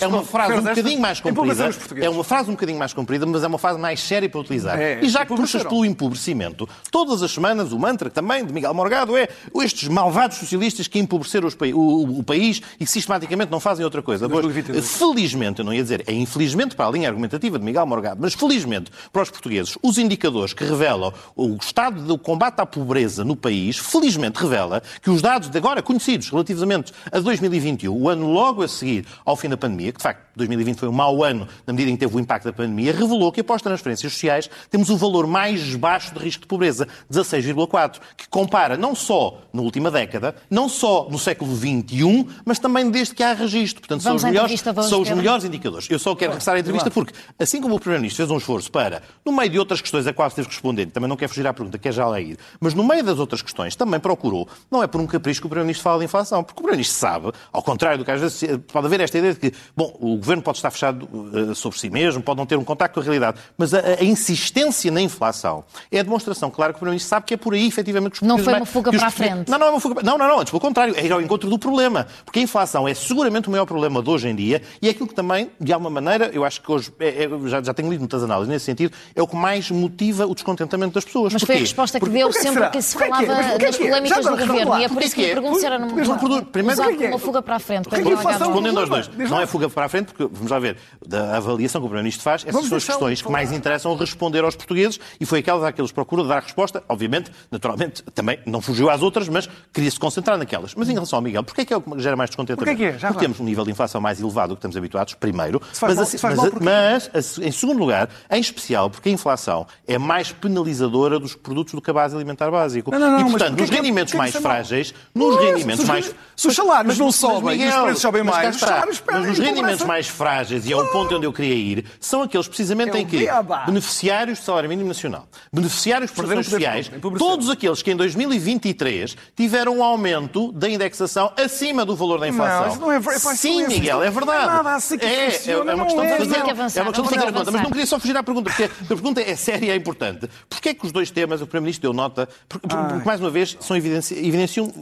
É 0.00 0.06
uma 0.06 0.22
frase 0.22 0.54
um 0.54 0.62
bocadinho 0.62 1.00
mais 1.00 1.20
comprida. 1.20 1.64
É 2.04 2.08
uma 2.08 2.24
frase 2.24 2.48
um 2.50 2.52
bocadinho 2.52 2.78
mais 2.78 2.92
comprida, 2.92 3.26
mas 3.26 3.42
é 3.42 3.46
uma 3.46 3.58
frase 3.58 3.78
mais 3.78 4.00
séria 4.00 4.28
para 4.28 4.40
utilizar. 4.40 4.78
É, 4.80 5.00
e 5.02 5.08
já 5.08 5.23
puxas 5.26 5.62
pelo 5.64 5.84
empobrecimento, 5.84 6.68
todas 6.90 7.22
as 7.22 7.30
semanas 7.30 7.72
o 7.72 7.78
mantra 7.78 8.08
também 8.10 8.44
de 8.44 8.52
Miguel 8.52 8.74
Morgado 8.74 9.16
é 9.16 9.28
estes 9.62 9.88
malvados 9.88 10.36
socialistas 10.38 10.86
que 10.88 10.98
empobreceram 10.98 11.50
pa- 11.50 11.66
o, 11.66 12.18
o 12.20 12.22
país 12.22 12.60
e 12.80 12.84
que 12.84 12.90
sistematicamente 12.90 13.50
não 13.50 13.60
fazem 13.60 13.84
outra 13.84 14.02
coisa. 14.02 14.28
Pois, 14.28 14.42
2022. 14.42 14.96
felizmente, 14.98 15.58
eu 15.60 15.64
não 15.64 15.72
ia 15.74 15.82
dizer, 15.82 16.04
é 16.06 16.12
infelizmente 16.12 16.74
para 16.74 16.86
a 16.86 16.90
linha 16.90 17.08
argumentativa 17.08 17.58
de 17.58 17.64
Miguel 17.64 17.86
Morgado, 17.86 18.20
mas 18.20 18.34
felizmente 18.34 18.90
para 19.12 19.22
os 19.22 19.30
portugueses, 19.30 19.76
os 19.82 19.98
indicadores 19.98 20.52
que 20.52 20.64
revelam 20.64 21.12
o 21.36 21.56
estado 21.60 22.02
do 22.02 22.16
combate 22.18 22.60
à 22.60 22.66
pobreza 22.66 23.24
no 23.24 23.36
país, 23.36 23.76
felizmente 23.78 24.38
revela 24.40 24.82
que 25.02 25.10
os 25.10 25.20
dados 25.22 25.48
de 25.50 25.58
agora 25.58 25.82
conhecidos 25.82 26.28
relativamente 26.30 26.92
a 27.12 27.18
2021, 27.20 27.92
o 27.94 28.08
ano 28.08 28.30
logo 28.32 28.62
a 28.62 28.68
seguir 28.68 29.06
ao 29.24 29.36
fim 29.36 29.48
da 29.48 29.56
pandemia, 29.56 29.92
que 29.92 29.98
de 29.98 30.02
facto 30.02 30.23
2020 30.36 30.78
foi 30.78 30.88
um 30.88 30.92
mau 30.92 31.22
ano 31.22 31.46
na 31.66 31.72
medida 31.72 31.90
em 31.90 31.94
que 31.94 32.00
teve 32.00 32.16
o 32.16 32.20
impacto 32.20 32.44
da 32.44 32.52
pandemia, 32.52 32.92
revelou 32.92 33.30
que 33.32 33.40
após 33.40 33.62
transferências 33.62 34.12
sociais 34.12 34.50
temos 34.70 34.90
o 34.90 34.96
valor 34.96 35.26
mais 35.26 35.74
baixo 35.76 36.12
de 36.14 36.20
risco 36.20 36.42
de 36.42 36.46
pobreza, 36.46 36.86
16,4, 37.10 37.98
que 38.16 38.28
compara 38.28 38.76
não 38.76 38.94
só 38.94 39.42
na 39.52 39.62
última 39.62 39.90
década, 39.90 40.34
não 40.50 40.68
só 40.68 41.08
no 41.10 41.18
século 41.18 41.54
XXI, 41.54 42.26
mas 42.44 42.58
também 42.58 42.90
desde 42.90 43.14
que 43.14 43.22
há 43.22 43.32
registro. 43.32 43.80
Portanto, 43.80 44.02
Vamos 44.02 44.22
são 44.22 44.30
os 44.30 44.34
melhores, 44.34 44.60
são 44.88 45.02
os 45.02 45.10
melhores 45.10 45.44
indicadores. 45.44 45.88
Eu 45.90 45.98
só 45.98 46.14
quero 46.14 46.32
regressar 46.32 46.56
à 46.56 46.58
entrevista 46.58 46.90
porque, 46.90 47.12
assim 47.38 47.60
como 47.60 47.76
o 47.76 47.78
Primeiro-Ministro 47.78 48.24
fez 48.24 48.30
um 48.30 48.38
esforço 48.38 48.70
para, 48.70 49.02
no 49.24 49.32
meio 49.32 49.50
de 49.50 49.58
outras 49.58 49.80
questões 49.80 50.06
a 50.06 50.12
quais 50.12 50.34
teve 50.34 50.48
que 50.48 50.54
responder, 50.54 50.86
também 50.86 51.08
não 51.08 51.16
quer 51.16 51.28
fugir 51.28 51.46
à 51.46 51.52
pergunta, 51.52 51.78
quer 51.78 51.92
já 51.92 52.06
lá 52.06 52.20
ir, 52.20 52.38
mas 52.60 52.74
no 52.74 52.84
meio 52.84 53.02
das 53.02 53.18
outras 53.18 53.42
questões 53.42 53.76
também 53.76 54.00
procurou, 54.00 54.48
não 54.70 54.82
é 54.82 54.86
por 54.86 55.00
um 55.00 55.06
capricho 55.06 55.40
que 55.40 55.46
o 55.46 55.50
Primeiro-Ministro 55.50 55.82
fala 55.82 55.98
de 55.98 56.04
inflação, 56.04 56.42
porque 56.42 56.60
o 56.60 56.62
Primeiro-Ministro 56.62 56.98
sabe, 56.98 57.32
ao 57.52 57.62
contrário 57.62 57.98
do 57.98 58.04
que 58.04 58.10
às 58.10 58.20
vezes 58.20 58.42
pode 58.72 58.86
haver 58.86 59.00
esta 59.00 59.18
ideia 59.18 59.34
de 59.34 59.40
que, 59.40 59.52
bom, 59.76 59.94
o 60.00 60.18
governo 60.24 60.42
pode 60.42 60.58
estar 60.58 60.70
fechado 60.70 61.08
uh, 61.12 61.54
sobre 61.54 61.78
si 61.78 61.90
mesmo, 61.90 62.22
pode 62.22 62.38
não 62.38 62.46
ter 62.46 62.56
um 62.56 62.64
contacto 62.64 62.94
com 62.94 63.00
a 63.00 63.02
realidade, 63.02 63.38
mas 63.56 63.72
a, 63.74 63.80
a 64.00 64.04
insistência 64.04 64.90
na 64.90 65.00
inflação 65.00 65.64
é 65.90 66.00
a 66.00 66.02
demonstração 66.02 66.50
clara 66.50 66.72
que 66.72 66.76
o 66.76 66.80
Primeiro-Ministro 66.80 67.08
sabe 67.10 67.26
que 67.26 67.34
é 67.34 67.36
por 67.36 67.54
aí, 67.54 67.66
efetivamente, 67.66 68.12
que 68.12 68.22
os 68.22 68.28
Não 68.28 68.38
foi 68.38 68.54
uma 68.54 68.66
fuga 68.66 68.90
para 68.92 69.06
a 69.06 69.10
frente. 69.10 69.50
Não, 69.50 69.58
não 69.58 69.66
é 69.66 69.70
uma 69.70 69.80
fuga. 69.80 70.02
Não, 70.02 70.16
não, 70.18 70.26
não, 70.28 70.40
antes 70.40 70.50
pelo 70.50 70.60
contrário, 70.60 70.94
é 70.96 71.04
ir 71.04 71.12
ao 71.12 71.20
encontro 71.20 71.48
do 71.48 71.58
problema. 71.58 72.06
Porque 72.24 72.38
a 72.38 72.42
inflação 72.42 72.86
é 72.88 72.94
seguramente 72.94 73.48
o 73.48 73.50
maior 73.50 73.66
problema 73.66 74.02
de 74.02 74.10
hoje 74.10 74.28
em 74.28 74.34
dia 74.34 74.62
e 74.80 74.88
é 74.88 74.90
aquilo 74.90 75.06
que 75.08 75.14
também, 75.14 75.50
de 75.60 75.72
alguma 75.72 75.90
maneira, 75.90 76.30
eu 76.32 76.44
acho 76.44 76.60
que 76.62 76.70
hoje, 76.70 76.92
é, 76.98 77.24
é, 77.24 77.48
já, 77.48 77.62
já 77.62 77.74
tenho 77.74 77.90
lido 77.90 78.00
muitas 78.00 78.22
análises 78.22 78.48
nesse 78.48 78.64
sentido, 78.64 78.92
é 79.14 79.22
o 79.22 79.26
que 79.26 79.36
mais 79.36 79.70
motiva 79.70 80.26
o 80.26 80.34
descontentamento 80.34 80.94
das 80.94 81.04
pessoas. 81.04 81.32
Mas 81.32 81.42
Porquê? 81.42 81.52
foi 81.52 81.56
a 81.56 81.64
resposta 81.64 81.98
que 81.98 82.04
Porque- 82.06 82.18
deu 82.18 82.28
porquê 82.28 82.42
sempre 82.42 82.54
será? 82.60 82.70
que 82.70 82.82
se 82.82 82.96
falava 82.98 83.22
é? 83.32 83.48
Porquê 83.50 83.66
das 83.66 83.74
é? 83.74 83.78
polémicas 83.78 84.24
do 84.24 84.30
governo. 84.30 84.78
E 84.78 84.84
é 84.84 84.88
por 84.88 85.02
isso 85.02 85.14
que 85.14 85.24
é? 85.24 85.34
pergunto 85.34 85.58
se 85.60 85.66
era 85.66 85.78
num- 85.78 85.88
por- 86.18 86.44
primeiro- 86.46 86.82
é? 86.82 87.08
uma 87.08 87.18
fuga 87.18 87.42
para 87.42 87.56
a 87.56 87.58
frente. 87.58 87.88
Respondendo 87.90 88.80
aos 88.80 88.88
dois. 88.88 89.10
Não 89.30 89.40
é 89.40 89.46
fuga 89.46 89.68
para 89.68 89.86
a 89.86 89.88
frente, 89.88 90.13
porque, 90.16 90.32
vamos 90.34 90.50
lá 90.50 90.58
ver, 90.58 90.76
da 91.06 91.36
avaliação 91.36 91.80
que 91.80 91.86
o 91.86 91.88
Primeiro-Ministro 91.88 92.22
faz, 92.22 92.42
essas 92.42 92.52
Vamos 92.54 92.68
são 92.68 92.76
as 92.78 92.84
questões 92.84 93.22
que 93.22 93.30
mais 93.30 93.52
interessam 93.52 93.94
responder 93.96 94.44
aos 94.44 94.54
portugueses 94.56 94.98
e 95.20 95.26
foi 95.26 95.40
aquelas 95.40 95.64
a 95.64 95.72
que 95.72 95.80
eles 95.80 95.92
procuram 95.92 96.26
dar 96.26 96.42
resposta. 96.42 96.82
Obviamente, 96.88 97.30
naturalmente, 97.50 98.02
também 98.14 98.38
não 98.46 98.60
fugiu 98.60 98.88
às 98.90 99.02
outras, 99.02 99.28
mas 99.28 99.48
queria 99.72 99.90
se 99.90 99.98
concentrar 99.98 100.38
naquelas. 100.38 100.74
Mas 100.74 100.88
em 100.88 100.92
relação 100.94 101.18
ao 101.18 101.22
Miguel, 101.22 101.42
porquê 101.42 101.62
é 101.62 101.64
que 101.64 101.72
é 101.74 101.76
o 101.76 101.80
que 101.80 101.98
gera 102.00 102.16
mais 102.16 102.30
descontentamento? 102.30 102.76
Porquê 102.76 102.90
que 102.90 102.96
é? 102.96 102.98
Já 102.98 103.08
Porque 103.08 103.24
temos 103.24 103.40
um 103.40 103.44
nível 103.44 103.64
de 103.64 103.70
inflação 103.70 104.00
mais 104.00 104.20
elevado 104.20 104.50
do 104.50 104.56
que 104.56 104.60
estamos 104.60 104.76
habituados, 104.76 105.14
primeiro. 105.14 105.60
Mas, 105.80 105.94
mal- 105.96 106.06
mas- 106.22 106.36
mal 106.36 106.50
mas, 106.60 107.38
em 107.38 107.50
segundo 107.52 107.78
lugar, 107.78 108.08
em 108.30 108.40
especial, 108.40 108.88
porque 108.90 109.08
a 109.08 109.12
inflação 109.12 109.66
é 109.86 109.98
mais 109.98 110.32
penalizadora 110.32 111.18
dos 111.18 111.34
produtos 111.34 111.74
do 111.74 111.80
cabaz 111.80 112.14
alimentar 112.14 112.50
básico. 112.50 112.90
Não, 112.90 112.98
não, 112.98 113.10
não, 113.12 113.20
e, 113.26 113.30
portanto, 113.30 113.58
nos 113.60 113.70
é- 113.70 113.74
rendimentos 113.74 114.14
mais 114.14 114.34
é 114.34 114.40
frágeis, 114.40 114.94
nos 115.14 115.34
Não, 115.36 115.42
rendimentos 115.42 115.84
mais... 115.84 116.14
se 116.36 116.48
os 116.48 116.54
salários 116.54 116.98
não 116.98 117.10
sobem 117.12 117.60
e 117.62 117.68
os 117.68 117.74
preços 117.74 118.02
sobem 118.02 118.22
mais, 118.22 118.60
Mas 118.60 119.26
nos 119.26 119.38
rendimentos 119.38 119.82
pobreza. 119.82 119.86
Mais 120.04 120.08
frágeis, 120.08 120.66
e 120.66 120.72
é 120.72 120.76
o 120.76 120.86
ponto 120.88 121.14
onde 121.16 121.26
eu 121.26 121.32
queria 121.32 121.54
ir, 121.54 121.84
são 121.98 122.22
aqueles 122.22 122.46
precisamente 122.46 122.96
É 122.96 123.00
em 123.00 123.06
que 123.06 123.26
beneficiários 123.66 124.38
de 124.38 124.44
salário 124.44 124.68
mínimo 124.68 124.88
nacional, 124.88 125.26
beneficiários 125.52 126.10
de 126.10 126.16
prestações 126.16 126.46
de 126.46 126.50
sociais, 126.52 126.90
empobreceram. 126.94 127.30
todos 127.32 127.50
aqueles 127.50 127.82
que 127.82 127.90
em 127.90 127.96
2023 127.96 129.16
tiveram 129.36 129.78
um 129.78 129.84
aumento 129.84 130.52
da 130.52 130.68
indexação 130.68 131.32
acima 131.36 131.84
do 131.84 131.96
valor 131.96 132.20
da 132.20 132.28
inflação. 132.28 132.68
isso 132.68 132.80
não 132.80 132.92
é 132.92 132.98
ver- 133.00 133.16
epá, 133.16 133.32
isso 133.32 133.36
Sim, 133.42 133.60
não 133.62 133.64
é. 133.64 133.68
Miguel, 133.68 134.02
é 134.02 134.10
verdade. 134.10 134.46
Não 134.46 134.52
é 134.52 134.56
nada 134.62 134.74
assim 134.74 134.98
que 134.98 135.04
é, 135.06 135.26
é, 135.26 135.30
funciona, 135.30 135.72
é 135.72 135.74
uma 135.74 135.76
não 135.76 135.84
questão 135.84 136.04
de 136.04 136.10
é. 136.12 136.16
fazer. 136.18 136.34
Vamos 136.34 136.50
avançar, 136.50 136.80
É 136.80 136.82
uma 136.82 136.92
questão 136.92 137.04
de 137.04 137.14
fazer 137.14 137.28
a 137.28 137.32
conta. 137.32 137.50
Mas 137.52 137.62
não 137.62 137.70
queria 137.70 137.86
só 137.86 137.98
fugir 137.98 138.16
à 138.16 138.22
pergunta, 138.22 138.50
porque 138.50 138.64
a 138.64 138.86
pergunta 138.86 139.20
é 139.20 139.36
séria 139.36 139.66
e 139.66 139.70
é 139.70 139.76
importante. 139.76 140.28
Porquê 140.48 140.70
é 140.70 140.74
que 140.74 140.84
os 140.86 140.92
dois 140.92 141.10
temas, 141.10 141.40
o 141.40 141.46
Primeiro-Ministro 141.46 141.82
deu 141.82 141.92
nota, 141.92 142.28
porque, 142.48 142.66
porque, 142.68 143.06
mais 143.06 143.20
uma 143.20 143.30
vez, 143.30 143.56
são 143.60 143.76
evidenci- 143.76 144.14
evidenciam 144.14 144.72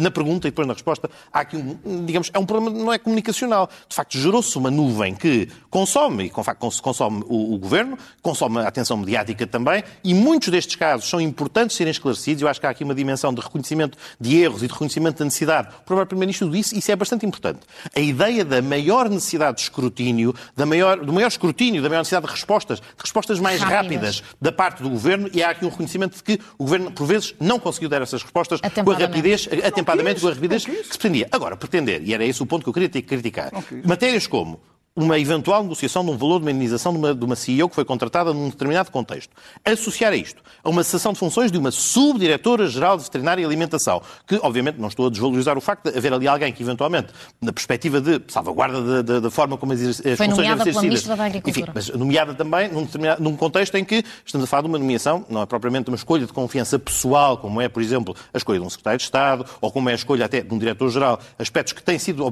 na 0.00 0.10
pergunta 0.10 0.48
e 0.48 0.50
depois 0.50 0.66
na 0.66 0.74
resposta, 0.74 1.08
há 1.32 1.40
aqui 1.40 1.56
um, 1.56 2.04
digamos, 2.04 2.30
é 2.32 2.38
um 2.38 2.46
problema, 2.46 2.76
não 2.76 2.92
é 2.92 2.98
comunicacional. 2.98 3.68
De 3.88 3.94
facto, 3.94 4.18
gerou-se 4.18 4.56
uma 4.58 4.70
nuvem 4.72 5.14
que 5.14 5.48
consome, 5.70 6.24
e 6.24 6.30
com 6.30 6.42
facto 6.42 6.60
cons- 6.60 6.80
consome 6.80 7.22
o, 7.28 7.54
o 7.54 7.58
governo, 7.58 7.96
consome 8.20 8.58
a 8.58 8.68
atenção 8.68 8.96
mediática 8.96 9.46
também, 9.46 9.84
e 10.02 10.12
muitos 10.14 10.48
destes 10.48 10.76
casos 10.76 11.08
são 11.08 11.20
importantes 11.20 11.76
serem 11.76 11.90
esclarecidos. 11.90 12.42
Eu 12.42 12.48
acho 12.48 12.60
que 12.60 12.66
há 12.66 12.70
aqui 12.70 12.84
uma 12.84 12.94
dimensão 12.94 13.32
de 13.32 13.40
reconhecimento 13.40 13.96
de 14.20 14.36
erros 14.38 14.62
e 14.62 14.66
de 14.66 14.72
reconhecimento 14.72 15.18
da 15.18 15.24
necessidade. 15.24 15.68
O 15.68 15.84
próprio 15.84 16.06
Primeiro-Ministro 16.06 16.50
disse, 16.50 16.78
isso 16.78 16.90
é 16.90 16.96
bastante 16.96 17.24
importante. 17.24 17.60
A 17.94 18.00
ideia 18.00 18.44
da 18.44 18.60
maior 18.60 19.08
necessidade 19.08 19.58
de 19.58 19.62
escrutínio, 19.62 20.34
da 20.56 20.66
maior, 20.66 20.98
do 21.04 21.12
maior 21.12 21.28
escrutínio, 21.28 21.82
da 21.82 21.88
maior 21.88 22.00
necessidade 22.00 22.26
de 22.26 22.32
respostas, 22.32 22.80
de 22.80 22.86
respostas 22.98 23.38
mais 23.38 23.60
Rápidas. 23.60 23.82
rápidas 24.18 24.22
da 24.40 24.52
parte 24.52 24.82
do 24.82 24.90
governo, 24.90 25.28
e 25.32 25.42
há 25.42 25.50
aqui 25.50 25.64
um 25.64 25.68
reconhecimento 25.68 26.16
de 26.16 26.22
que 26.22 26.38
o 26.58 26.64
governo, 26.64 26.90
por 26.90 27.06
vezes, 27.06 27.34
não 27.38 27.58
conseguiu 27.58 27.88
dar 27.88 28.02
essas 28.02 28.22
respostas 28.22 28.60
com 28.60 28.90
a 28.90 28.94
rapidez, 28.96 29.48
atempadamente, 29.64 30.20
com 30.20 30.28
a 30.28 30.32
rapidez 30.32 30.64
que 30.64 30.72
se 30.84 30.88
pretendia. 30.98 31.28
Agora, 31.30 31.56
pretender, 31.56 32.02
e 32.02 32.14
era 32.14 32.24
esse 32.24 32.42
o 32.42 32.46
ponto 32.46 32.62
que 32.62 32.68
eu 32.68 32.72
queria 32.72 32.88
ter 32.88 33.02
que 33.02 33.08
criticar, 33.08 33.50
matérias 33.84 34.26
como 34.26 34.60
uma 34.94 35.18
eventual 35.18 35.62
negociação 35.62 36.04
de 36.04 36.10
um 36.10 36.16
valor 36.18 36.38
de 36.38 36.44
uma 36.44 36.50
indenização 36.50 36.92
de 36.92 36.98
uma, 36.98 37.14
de 37.14 37.24
uma 37.24 37.34
CEO 37.34 37.68
que 37.68 37.74
foi 37.74 37.84
contratada 37.84 38.32
num 38.34 38.50
determinado 38.50 38.90
contexto. 38.90 39.30
Associar 39.64 40.12
a 40.12 40.16
isto 40.16 40.42
a 40.62 40.68
uma 40.68 40.84
cessação 40.84 41.12
de 41.14 41.18
funções 41.18 41.50
de 41.50 41.56
uma 41.58 41.70
subdiretora-geral 41.70 42.96
de 42.98 43.04
veterinária 43.04 43.42
e 43.42 43.44
alimentação, 43.44 44.02
que, 44.26 44.38
obviamente, 44.42 44.78
não 44.78 44.88
estou 44.88 45.06
a 45.06 45.10
desvalorizar 45.10 45.56
o 45.56 45.60
facto 45.60 45.90
de 45.90 45.96
haver 45.96 46.12
ali 46.12 46.28
alguém 46.28 46.52
que, 46.52 46.62
eventualmente, 46.62 47.08
na 47.40 47.52
perspectiva 47.52 48.00
de 48.00 48.20
salvaguarda 48.28 49.02
da, 49.02 49.20
da- 49.20 49.30
forma 49.30 49.56
como 49.56 49.72
as, 49.72 49.80
as 49.80 49.96
funções 50.30 50.46
devem 50.58 50.72
ser 50.74 50.80
exercidas. 50.86 51.02
Enfim, 51.48 51.64
mas 51.74 51.88
nomeada 51.90 52.34
também 52.34 52.68
num, 52.68 52.86
num 53.18 53.36
contexto 53.36 53.74
em 53.76 53.84
que 53.84 54.04
estamos 54.24 54.44
a 54.44 54.46
falar 54.46 54.62
de 54.62 54.68
uma 54.68 54.78
nomeação, 54.78 55.24
não 55.28 55.40
é 55.42 55.46
propriamente 55.46 55.88
uma 55.88 55.96
escolha 55.96 56.26
de 56.26 56.32
confiança 56.32 56.78
pessoal, 56.78 57.38
como 57.38 57.60
é, 57.62 57.68
por 57.68 57.82
exemplo, 57.82 58.14
a 58.32 58.36
escolha 58.36 58.60
de 58.60 58.66
um 58.66 58.70
secretário 58.70 58.98
de 58.98 59.04
Estado, 59.04 59.46
ou 59.60 59.72
como 59.72 59.88
é 59.88 59.92
a 59.92 59.94
escolha 59.96 60.26
até 60.26 60.42
de 60.42 60.52
um 60.54 60.58
diretor-geral, 60.58 61.18
aspectos 61.38 61.72
que 61.72 61.82
têm 61.82 61.98
sido 61.98 62.30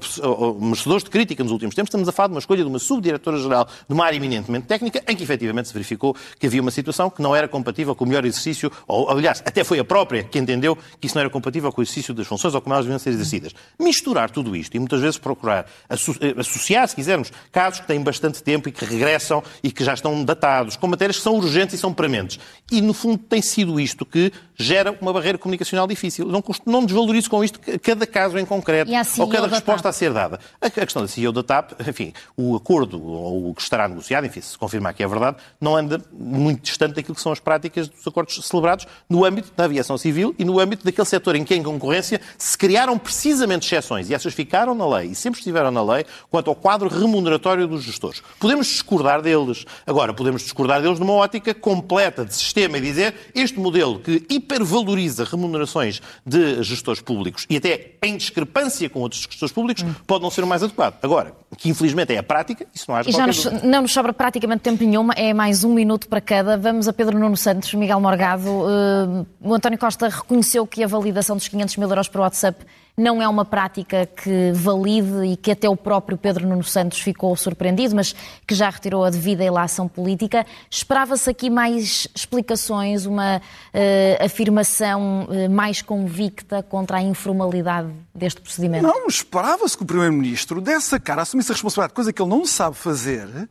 merecedores 0.60 1.04
de 1.04 1.10
crítica 1.10 1.42
nos 1.42 1.52
últimos 1.52 1.74
tempos. 1.74 1.88
Estamos 1.88 2.08
a 2.08 2.12
falar 2.12 2.28
de 2.28 2.34
uma 2.34 2.38
escolha 2.50 2.64
de 2.64 2.68
uma 2.68 2.78
subdiretora-geral 2.78 3.68
de 3.88 3.94
uma 3.94 4.04
área 4.04 4.16
eminentemente 4.16 4.66
técnica, 4.66 5.02
em 5.06 5.14
que 5.14 5.22
efetivamente 5.22 5.68
se 5.68 5.74
verificou 5.74 6.16
que 6.38 6.46
havia 6.46 6.60
uma 6.60 6.70
situação 6.70 7.08
que 7.08 7.22
não 7.22 7.34
era 7.34 7.46
compatível 7.46 7.94
com 7.94 8.04
o 8.04 8.08
melhor 8.08 8.24
exercício, 8.24 8.70
ou 8.88 9.08
aliás, 9.08 9.42
até 9.44 9.62
foi 9.62 9.78
a 9.78 9.84
própria 9.84 10.24
que 10.24 10.38
entendeu 10.38 10.76
que 11.00 11.06
isso 11.06 11.14
não 11.14 11.20
era 11.20 11.30
compatível 11.30 11.72
com 11.72 11.80
o 11.80 11.84
exercício 11.84 12.12
das 12.12 12.26
funções 12.26 12.54
ou 12.54 12.60
como 12.60 12.74
elas 12.74 12.86
deviam 12.86 12.98
ser 12.98 13.10
exercidas. 13.10 13.54
Misturar 13.78 14.30
tudo 14.30 14.56
isto 14.56 14.74
e 14.76 14.78
muitas 14.78 15.00
vezes 15.00 15.18
procurar 15.18 15.66
eh, 15.88 16.34
associar, 16.38 16.88
se 16.88 16.96
quisermos, 16.96 17.32
casos 17.52 17.80
que 17.80 17.86
têm 17.86 18.00
bastante 18.02 18.42
tempo 18.42 18.68
e 18.68 18.72
que 18.72 18.84
regressam 18.84 19.42
e 19.62 19.70
que 19.70 19.84
já 19.84 19.94
estão 19.94 20.24
datados, 20.24 20.76
com 20.76 20.86
matérias 20.86 21.18
que 21.18 21.22
são 21.22 21.36
urgentes 21.36 21.74
e 21.74 21.78
são 21.78 21.92
prementes. 21.94 22.38
E, 22.70 22.80
no 22.80 22.92
fundo, 22.92 23.18
tem 23.18 23.40
sido 23.40 23.78
isto 23.78 24.04
que 24.04 24.32
gera 24.56 24.96
uma 25.00 25.12
barreira 25.12 25.38
comunicacional 25.38 25.86
difícil. 25.86 26.26
Não, 26.26 26.42
não 26.66 26.84
desvalorizo 26.84 27.30
com 27.30 27.44
isto 27.44 27.60
cada 27.80 28.06
caso 28.06 28.38
em 28.38 28.44
concreto 28.44 28.90
ou 29.18 29.28
cada 29.28 29.46
da 29.46 29.56
resposta 29.56 29.88
a 29.88 29.92
ser 29.92 30.12
dada. 30.12 30.40
A 30.60 30.66
a 30.66 30.70
questão 30.70 31.02
da 31.02 31.08
CEO 31.08 31.32
da 31.32 31.42
TAP, 31.42 31.72
enfim, 31.86 32.12
o 32.40 32.56
acordo 32.56 33.02
ou 33.02 33.50
o 33.50 33.54
que 33.54 33.62
estará 33.62 33.88
negociado, 33.88 34.26
enfim, 34.26 34.40
se 34.40 34.56
confirmar 34.56 34.94
que 34.94 35.02
é 35.02 35.06
verdade, 35.06 35.36
não 35.60 35.76
anda 35.76 36.00
muito 36.12 36.62
distante 36.62 36.94
daquilo 36.94 37.14
que 37.14 37.20
são 37.20 37.32
as 37.32 37.40
práticas 37.40 37.88
dos 37.88 38.06
acordos 38.06 38.40
celebrados 38.46 38.86
no 39.08 39.24
âmbito 39.24 39.52
da 39.56 39.64
aviação 39.64 39.98
civil 39.98 40.34
e 40.38 40.44
no 40.44 40.58
âmbito 40.58 40.84
daquele 40.84 41.06
setor 41.06 41.36
em 41.36 41.44
que, 41.44 41.54
em 41.54 41.62
concorrência, 41.62 42.20
se 42.38 42.56
criaram 42.56 42.98
precisamente 42.98 43.66
exceções 43.66 44.08
e 44.08 44.14
essas 44.14 44.32
ficaram 44.32 44.74
na 44.74 44.88
lei 44.88 45.08
e 45.08 45.14
sempre 45.14 45.38
estiveram 45.38 45.70
na 45.70 45.82
lei 45.82 46.04
quanto 46.30 46.48
ao 46.48 46.56
quadro 46.56 46.88
remuneratório 46.88 47.66
dos 47.66 47.82
gestores. 47.82 48.22
Podemos 48.38 48.66
discordar 48.66 49.20
deles. 49.20 49.64
Agora, 49.86 50.14
podemos 50.14 50.42
discordar 50.42 50.80
deles 50.80 50.98
numa 50.98 51.12
ótica 51.12 51.54
completa 51.54 52.24
de 52.24 52.34
sistema 52.34 52.78
e 52.78 52.80
dizer 52.80 53.14
este 53.34 53.58
modelo 53.58 54.00
que 54.00 54.24
hipervaloriza 54.28 55.24
remunerações 55.24 56.00
de 56.24 56.62
gestores 56.62 57.00
públicos 57.00 57.46
e 57.48 57.56
até 57.56 57.92
em 58.02 58.16
discrepância 58.16 58.88
com 58.88 59.00
outros 59.00 59.22
gestores 59.22 59.52
públicos 59.52 59.84
pode 60.06 60.22
não 60.22 60.30
ser 60.30 60.44
o 60.44 60.46
mais 60.46 60.62
adequado. 60.62 60.98
Agora, 61.02 61.34
que 61.56 61.68
infelizmente 61.68 62.14
é 62.14 62.18
a 62.18 62.22
prática, 62.30 62.64
isso 62.72 62.84
não 62.88 62.96
há 62.96 63.00
E 63.00 63.10
já 63.10 63.26
nos, 63.26 63.44
não 63.64 63.82
nos 63.82 63.92
sobra 63.92 64.12
praticamente 64.12 64.62
tempo 64.62 64.84
nenhuma, 64.84 65.12
é 65.14 65.34
mais 65.34 65.64
um 65.64 65.74
minuto 65.74 66.08
para 66.08 66.20
cada. 66.20 66.56
Vamos 66.56 66.86
a 66.86 66.92
Pedro 66.92 67.18
Nuno 67.18 67.36
Santos, 67.36 67.74
Miguel 67.74 68.00
Morgado. 68.00 68.48
Uh, 68.48 69.26
o 69.40 69.52
António 69.52 69.76
Costa 69.76 70.08
reconheceu 70.08 70.64
que 70.64 70.84
a 70.84 70.86
validação 70.86 71.36
dos 71.36 71.48
500 71.48 71.76
mil 71.76 71.88
euros 71.88 72.06
para 72.06 72.20
o 72.20 72.22
WhatsApp 72.22 72.64
não 72.96 73.22
é 73.22 73.28
uma 73.28 73.44
prática 73.44 74.06
que 74.06 74.52
valide 74.52 75.24
e 75.24 75.36
que 75.36 75.50
até 75.50 75.68
o 75.68 75.76
próprio 75.76 76.18
Pedro 76.18 76.46
Nuno 76.46 76.64
Santos 76.64 77.00
ficou 77.00 77.34
surpreendido, 77.36 77.94
mas 77.94 78.14
que 78.46 78.54
já 78.54 78.68
retirou 78.68 79.04
a 79.04 79.10
devida 79.10 79.44
ilação 79.44 79.88
política. 79.88 80.46
Esperava-se 80.70 81.30
aqui 81.30 81.48
mais 81.48 82.06
explicações, 82.14 83.06
uma 83.06 83.38
uh, 83.38 84.24
afirmação 84.24 85.26
uh, 85.28 85.50
mais 85.50 85.82
convicta 85.82 86.62
contra 86.62 86.98
a 86.98 87.02
informalidade 87.02 87.90
deste 88.14 88.40
procedimento? 88.40 88.86
Não, 88.86 89.06
esperava-se 89.06 89.76
que 89.76 89.82
o 89.82 89.86
Primeiro-Ministro 89.86 90.60
desse 90.60 90.94
a 90.94 91.00
cara, 91.00 91.22
assumisse 91.22 91.50
a 91.50 91.54
responsabilidade, 91.54 91.94
coisa 91.94 92.12
que 92.12 92.20
ele 92.20 92.30
não 92.30 92.44
sabe 92.44 92.76
fazer, 92.76 93.48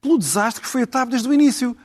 pelo 0.00 0.18
desastre 0.18 0.62
que 0.62 0.68
foi 0.68 0.82
a 0.82 0.86
TAP 0.86 1.10
desde 1.10 1.28
o 1.28 1.34
início. 1.34 1.76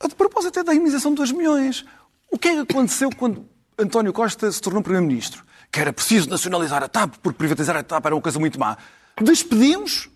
A 0.00 0.08
propósito 0.08 0.48
até 0.48 0.64
da 0.64 0.72
indemnização 0.72 1.10
de 1.10 1.18
2 1.18 1.32
milhões. 1.32 1.84
O 2.30 2.38
que 2.38 2.48
é 2.48 2.52
que 2.54 2.72
aconteceu 2.72 3.10
quando 3.10 3.46
António 3.78 4.12
Costa 4.12 4.50
se 4.50 4.60
tornou 4.60 4.82
Primeiro-Ministro? 4.82 5.44
Que 5.70 5.80
era 5.80 5.92
preciso 5.92 6.28
nacionalizar 6.28 6.82
a 6.82 6.88
TAP, 6.88 7.14
porque 7.22 7.38
privatizar 7.38 7.76
a 7.76 7.82
TAP 7.82 8.06
era 8.06 8.14
uma 8.14 8.20
coisa 8.20 8.38
muito 8.38 8.58
má. 8.58 8.76
Despedimos, 9.20 10.08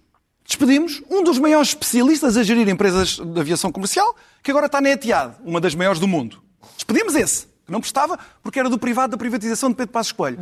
despedimos 0.45 1.03
um 1.09 1.23
dos 1.23 1.39
maiores 1.39 1.69
especialistas 1.69 2.37
a 2.37 2.43
gerir 2.43 2.69
empresas 2.69 3.17
de 3.17 3.41
aviação 3.41 3.71
comercial, 3.71 4.17
que 4.43 4.51
agora 4.51 4.67
está 4.67 4.81
na 4.81 4.91
Etihad, 4.91 5.35
uma 5.45 5.61
das 5.61 5.75
maiores 5.75 6.01
do 6.01 6.09
mundo. 6.09 6.43
Despedimos 6.75 7.15
esse, 7.15 7.47
que 7.65 7.71
não 7.71 7.81
prestava, 7.81 8.19
porque 8.43 8.59
era 8.59 8.69
do 8.69 8.79
privado 8.79 9.13
da 9.13 9.17
privatização 9.17 9.71
de 9.71 9.77
Pedro 9.77 9.93
Passos 9.93 10.13
Coelho. 10.13 10.39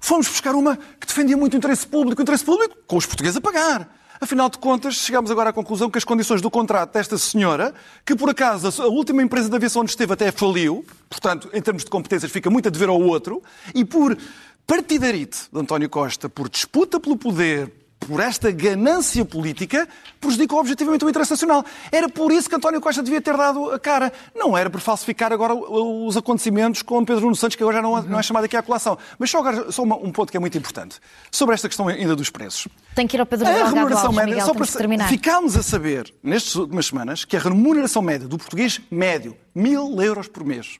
Fomos 0.00 0.28
buscar 0.28 0.54
uma 0.54 0.76
que 0.76 1.06
defendia 1.06 1.36
muito 1.36 1.54
o 1.54 1.56
interesse 1.56 1.86
público, 1.86 2.20
o 2.20 2.22
interesse 2.22 2.44
público 2.44 2.76
com 2.86 2.96
os 2.96 3.06
portugueses 3.06 3.36
a 3.36 3.40
pagar. 3.40 3.97
Afinal 4.20 4.50
de 4.50 4.58
contas, 4.58 4.94
chegamos 4.96 5.30
agora 5.30 5.50
à 5.50 5.52
conclusão 5.52 5.88
que 5.88 5.96
as 5.96 6.04
condições 6.04 6.42
do 6.42 6.50
contrato 6.50 6.92
desta 6.92 7.16
senhora, 7.16 7.72
que 8.04 8.16
por 8.16 8.28
acaso 8.28 8.82
a 8.82 8.86
última 8.86 9.22
empresa 9.22 9.48
de 9.48 9.54
aviação 9.54 9.82
onde 9.82 9.92
esteve 9.92 10.12
até 10.12 10.32
faliu, 10.32 10.84
portanto, 11.08 11.48
em 11.52 11.62
termos 11.62 11.84
de 11.84 11.90
competências, 11.90 12.32
fica 12.32 12.50
muito 12.50 12.66
a 12.66 12.70
dever 12.70 12.88
ao 12.88 13.00
outro, 13.00 13.40
e 13.72 13.84
por 13.84 14.18
partidarite 14.66 15.48
de 15.52 15.60
António 15.60 15.88
Costa, 15.88 16.28
por 16.28 16.48
disputa 16.48 16.98
pelo 16.98 17.16
poder, 17.16 17.72
por 17.98 18.20
esta 18.20 18.50
ganância 18.50 19.24
política, 19.24 19.88
prejudicou 20.20 20.60
objetivamente 20.60 21.04
o 21.04 21.10
interesse 21.10 21.32
nacional. 21.32 21.64
Era 21.90 22.08
por 22.08 22.32
isso 22.32 22.48
que 22.48 22.54
António 22.54 22.80
Costa 22.80 23.02
devia 23.02 23.20
ter 23.20 23.36
dado 23.36 23.70
a 23.70 23.78
cara. 23.78 24.12
Não 24.34 24.56
era 24.56 24.70
por 24.70 24.80
falsificar 24.80 25.32
agora 25.32 25.54
os 25.54 26.16
acontecimentos 26.16 26.82
com 26.82 27.04
Pedro 27.04 27.22
Nuno 27.22 27.36
Santos, 27.36 27.56
que 27.56 27.62
agora 27.62 27.78
já 27.78 27.82
não, 27.82 28.02
não 28.02 28.18
é 28.18 28.22
chamado 28.22 28.44
aqui 28.44 28.56
à 28.56 28.62
colação. 28.62 28.96
Mas 29.18 29.30
só, 29.30 29.38
agora, 29.38 29.70
só 29.70 29.82
um 29.82 30.12
ponto 30.12 30.30
que 30.30 30.36
é 30.36 30.40
muito 30.40 30.56
importante. 30.56 30.98
Sobre 31.30 31.54
esta 31.54 31.68
questão 31.68 31.88
ainda 31.88 32.14
dos 32.14 32.30
preços. 32.30 32.68
Tem 32.94 33.06
que 33.06 33.16
ir 33.16 33.20
ao 33.20 33.26
Pedro 33.26 33.46
a 33.46 33.50
Delgado 33.50 33.74
remuneração 33.74 34.12
média, 34.12 34.34
Miguel, 34.34 34.46
só 34.46 34.54
para 34.54 34.66
terminar. 34.66 35.08
Ficámos 35.08 35.56
a 35.56 35.62
saber, 35.62 36.12
nestas 36.22 36.54
últimas 36.54 36.86
semanas, 36.86 37.24
que 37.24 37.36
a 37.36 37.40
remuneração 37.40 38.02
média 38.02 38.26
do 38.26 38.38
português 38.38 38.80
médio, 38.90 39.36
mil 39.54 40.00
euros 40.00 40.28
por 40.28 40.44
mês. 40.44 40.78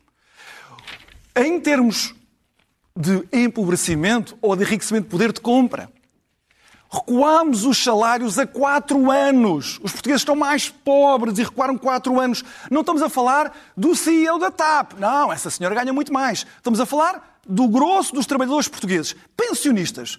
Em 1.37 1.61
termos 1.61 2.15
de 2.97 3.23
empobrecimento 3.33 4.37
ou 4.41 4.57
de 4.57 4.65
enriquecimento 4.65 5.05
de 5.05 5.11
poder 5.11 5.33
de 5.33 5.41
compra, 5.41 5.89
Recuámos 6.91 7.65
os 7.65 7.83
salários 7.83 8.39
a 8.39 8.47
quatro 8.47 9.11
anos. 9.11 9.79
Os 9.83 9.93
portugueses 9.93 10.23
estão 10.23 10.35
mais 10.35 10.71
pobres 10.71 11.39
e 11.39 11.43
recuaram 11.43 11.77
quatro 11.77 12.19
anos. 12.19 12.43
Não 12.71 12.81
estamos 12.81 13.03
a 13.03 13.11
falar 13.11 13.55
do 13.77 13.95
CEO 13.95 14.39
da 14.39 14.51
TAP. 14.51 14.95
Não, 14.99 15.31
essa 15.31 15.51
senhora 15.51 15.75
ganha 15.75 15.93
muito 15.93 16.13
mais. 16.13 16.47
Estamos 16.57 16.81
a 16.81 16.87
falar 16.87 17.41
do 17.47 17.69
grosso 17.69 18.15
dos 18.15 18.27
trabalhadores 18.27 18.69
portugueses. 18.69 19.15
Pensionistas. 19.37 20.19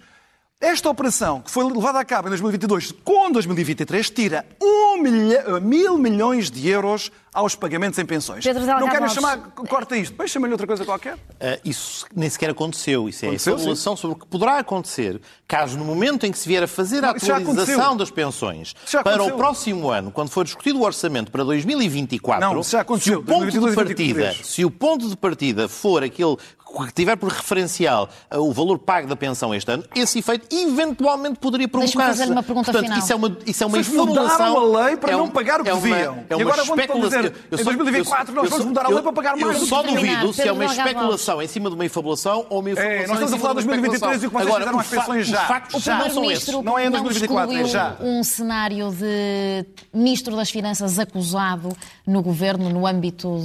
Esta 0.62 0.90
operação, 0.90 1.40
que 1.40 1.50
foi 1.50 1.64
levada 1.64 2.02
a 2.02 2.04
cabo 2.04 2.28
em 2.28 2.32
2022 2.32 2.92
com 2.92 3.32
2023, 3.32 4.10
tira 4.10 4.46
um 4.62 5.02
milha, 5.02 5.58
mil 5.62 5.98
milhões 5.98 6.52
de 6.52 6.68
euros 6.68 7.10
aos 7.34 7.56
pagamentos 7.56 7.98
em 7.98 8.06
pensões. 8.06 8.44
Pedro 8.44 8.66
Não 8.66 8.90
querem 8.90 9.08
chamar, 9.08 9.38
corta 9.38 9.96
isto, 9.96 10.16
mas 10.18 10.30
chamem-lhe 10.30 10.54
outra 10.54 10.68
coisa 10.68 10.84
qualquer. 10.84 11.14
Uh, 11.14 11.18
isso 11.64 12.06
nem 12.14 12.30
sequer 12.30 12.50
aconteceu. 12.50 13.08
Isso 13.08 13.24
é 13.24 13.30
aconteceu, 13.30 13.54
a 13.54 13.58
formulação 13.58 13.96
sobre 13.96 14.18
o 14.18 14.20
que 14.20 14.28
poderá 14.28 14.58
acontecer 14.58 15.22
caso 15.48 15.78
no 15.78 15.86
momento 15.86 16.26
em 16.26 16.32
que 16.32 16.38
se 16.38 16.46
vier 16.46 16.64
a 16.64 16.68
fazer 16.68 17.06
a 17.06 17.12
atualização 17.12 17.96
das 17.96 18.12
pensões 18.12 18.76
para 19.04 19.24
o 19.24 19.38
próximo 19.38 19.90
ano, 19.90 20.12
quando 20.12 20.30
for 20.30 20.44
discutido 20.44 20.80
o 20.80 20.84
orçamento 20.84 21.32
para 21.32 21.46
2024, 21.46 22.54
Não, 22.54 22.62
já 22.64 22.82
aconteceu. 22.82 23.14
Se 23.14 23.20
o 23.20 23.24
ponto 23.24 23.50
de 23.50 23.76
partida, 23.76 24.34
se 24.44 24.66
o 24.66 24.72
ponto 24.72 25.08
de 25.08 25.16
partida 25.16 25.70
for 25.70 26.04
aquele 26.04 26.36
que 26.70 26.94
tiver 26.94 27.16
por 27.16 27.32
referencial 27.32 28.10
uh, 28.32 28.38
o 28.38 28.52
valor 28.52 28.80
pago 28.80 29.08
da 29.08 29.16
pensão 29.16 29.54
este 29.54 29.72
ano, 29.72 29.84
esse 29.96 30.20
efeito 30.20 30.54
eventualmente 30.56 31.40
poderia 31.40 31.68
provocar-se. 31.68 32.24
uma 32.26 32.44
pergunta 32.44 32.72
Portanto, 32.72 32.84
final. 32.84 33.00
Isso 33.00 33.14
é 33.14 33.16
uma, 33.16 33.38
isso 33.46 33.64
é 33.64 33.68
uma 33.68 33.84
Vocês 33.84 33.96
mudaram 33.96 34.58
a 34.58 34.84
lei 34.86 34.98
para 34.98 35.12
é 35.12 35.16
um, 35.16 35.20
não 35.20 35.30
pagar 35.30 35.62
o 35.62 35.64
que 35.64 35.70
é 35.70 35.74
deviam. 35.74 36.24
É 36.30 36.36
uma, 36.36 36.42
e 36.42 36.42
agora 36.42 36.64
vão 36.64 36.76
dizer, 36.76 37.34
eu, 37.52 37.60
em 37.60 37.64
2024 37.64 38.32
eu, 38.32 38.36
nós 38.36 38.50
vamos 38.50 38.66
mudar 38.66 38.86
a 38.86 38.90
lei 38.90 39.02
para 39.02 39.14
pagar 39.14 39.38
mais. 39.38 39.62
Eu 39.62 39.66
só 39.66 39.82
duvido 39.82 40.34
se 40.34 40.48
é 40.48 40.52
uma 40.52 40.66
especulação 40.66 41.42
em 41.42 41.48
cima 41.48 41.70
de 41.70 41.76
uma 41.76 41.86
infabulação 41.86 42.46
ou 42.50 42.60
uma 42.60 42.70
infabulação 42.72 43.04
é, 43.04 43.08
nós 43.08 43.18
estamos 43.18 43.34
a 43.34 43.38
falar 43.38 43.62
de 43.62 43.68
2023 43.68 44.24
e 44.24 44.28
o 44.28 44.30
que 44.30 44.36
vocês 44.36 44.56
fizeram 44.56 44.80
as 44.80 44.88
pensões 44.88 45.28
já. 45.28 45.64
Os 45.74 45.84
já. 45.84 45.98
não 45.98 46.10
são 46.10 46.32
esses. 46.32 46.48
Não 46.64 46.78
é 46.78 46.86
em 46.86 46.92
2024, 46.92 47.58
é 47.58 47.66
já. 47.66 47.98
um 48.02 48.24
cenário 48.24 48.92
de 48.92 49.66
Ministro 49.94 50.36
das 50.36 50.50
Finanças 50.50 51.00
acusado 51.00 51.76
no 52.06 52.22
Governo 52.22 52.70
no 52.70 52.86
âmbito 52.86 53.38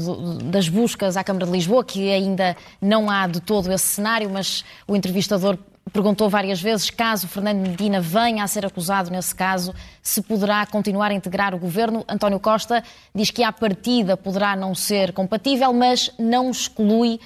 das 0.45 0.69
buscas 0.69 1.17
à 1.17 1.25
Câmara 1.25 1.47
de 1.47 1.53
Lisboa, 1.53 1.85
que 1.85 2.11
ainda 2.11 2.57
não 2.81 3.11
há 3.11 3.14
de 3.31 3.41
todo 3.41 3.73
esse 3.73 3.87
cenário, 3.87 4.29
mas 4.31 4.65
o 4.87 4.95
entrevistador 4.95 5.59
perguntou 5.93 6.29
várias 6.29 6.61
vezes, 6.61 6.91
caso 6.91 7.29
Fernando 7.29 7.61
Medina 7.61 8.01
venha 8.01 8.43
a 8.43 8.49
ser 8.49 8.67
acusado 8.67 9.11
nesse 9.11 9.35
caso, 9.35 9.75
se 10.03 10.21
poderá 10.23 10.67
continuar 10.67 11.11
a 11.11 11.15
integrar 11.15 11.55
o 11.55 11.59
governo. 11.59 12.05
António 12.09 12.41
Costa 12.41 12.83
diz 13.15 13.31
que 13.31 13.43
à 13.43 13.53
partida 13.53 14.17
poderá 14.17 14.57
não 14.57 14.75
ser 14.75 15.13
compatível, 15.13 15.73
mas 15.73 16.11
não 16.19 16.51
exclui 16.51 17.21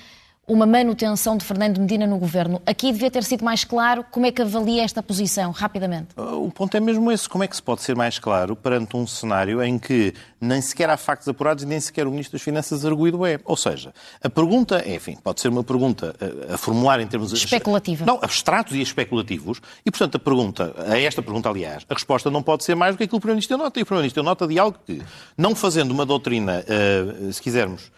uma 0.49 0.64
manutenção 0.64 1.37
de 1.37 1.45
Fernando 1.45 1.78
Medina 1.78 2.07
no 2.07 2.19
governo. 2.19 2.61
Aqui 2.64 2.90
devia 2.90 3.11
ter 3.11 3.23
sido 3.23 3.45
mais 3.45 3.64
claro 3.64 4.05
como 4.11 4.25
é 4.25 4.33
que 4.33 4.40
avalia 4.40 4.83
esta 4.83 5.02
posição, 5.02 5.50
rapidamente. 5.50 6.09
Ah, 6.17 6.35
o 6.35 6.50
ponto 6.50 6.75
é 6.76 6.81
mesmo 6.81 7.12
esse. 7.12 7.28
Como 7.28 7.45
é 7.45 7.47
que 7.47 7.55
se 7.55 7.62
pode 7.62 7.83
ser 7.83 7.95
mais 7.95 8.19
claro 8.19 8.57
perante 8.57 8.97
um 8.97 9.07
cenário 9.07 9.62
em 9.62 9.78
que 9.78 10.14
nem 10.40 10.61
sequer 10.62 10.88
há 10.88 10.97
factos 10.97 11.28
apurados 11.28 11.64
e 11.64 11.67
nem 11.67 11.78
sequer 11.78 12.07
o 12.07 12.11
Ministro 12.11 12.38
das 12.38 12.43
Finanças 12.43 12.85
arguído 12.87 13.26
é? 13.26 13.38
Ou 13.45 13.57
seja, 13.57 13.93
a 14.23 14.31
pergunta, 14.31 14.83
é, 14.87 14.95
enfim, 14.95 15.17
pode 15.23 15.40
ser 15.40 15.49
uma 15.49 15.62
pergunta 15.62 16.14
a, 16.49 16.55
a 16.55 16.59
formular 16.59 16.99
em 16.99 17.07
termos... 17.07 17.33
Especulativa. 17.33 18.07
Não, 18.07 18.19
abstratos 18.23 18.75
e 18.75 18.81
especulativos. 18.81 19.61
E, 19.85 19.90
portanto, 19.90 20.17
a 20.17 20.19
pergunta, 20.19 20.75
a 20.78 20.99
esta 20.99 21.21
pergunta, 21.21 21.50
aliás, 21.50 21.85
a 21.88 21.95
resposta 21.95 22.31
não 22.31 22.43
pode 22.43 22.64
ser 22.64 22.75
mais 22.75 22.95
do 22.95 22.99
que 22.99 23.05
aquilo 23.05 23.11
que 23.11 23.17
o 23.19 23.21
Primeiro-Ministro 23.21 23.59
nota. 23.59 23.78
E 23.78 23.83
o 23.83 23.87
Primeiro-Ministro 23.87 24.23
nota 24.23 24.47
de 24.47 24.59
algo 24.59 24.78
que, 24.87 25.02
não 25.37 25.55
fazendo 25.55 25.90
uma 25.90 26.07
doutrina, 26.07 26.64
uh, 26.64 27.33
se 27.33 27.43
quisermos, 27.43 27.90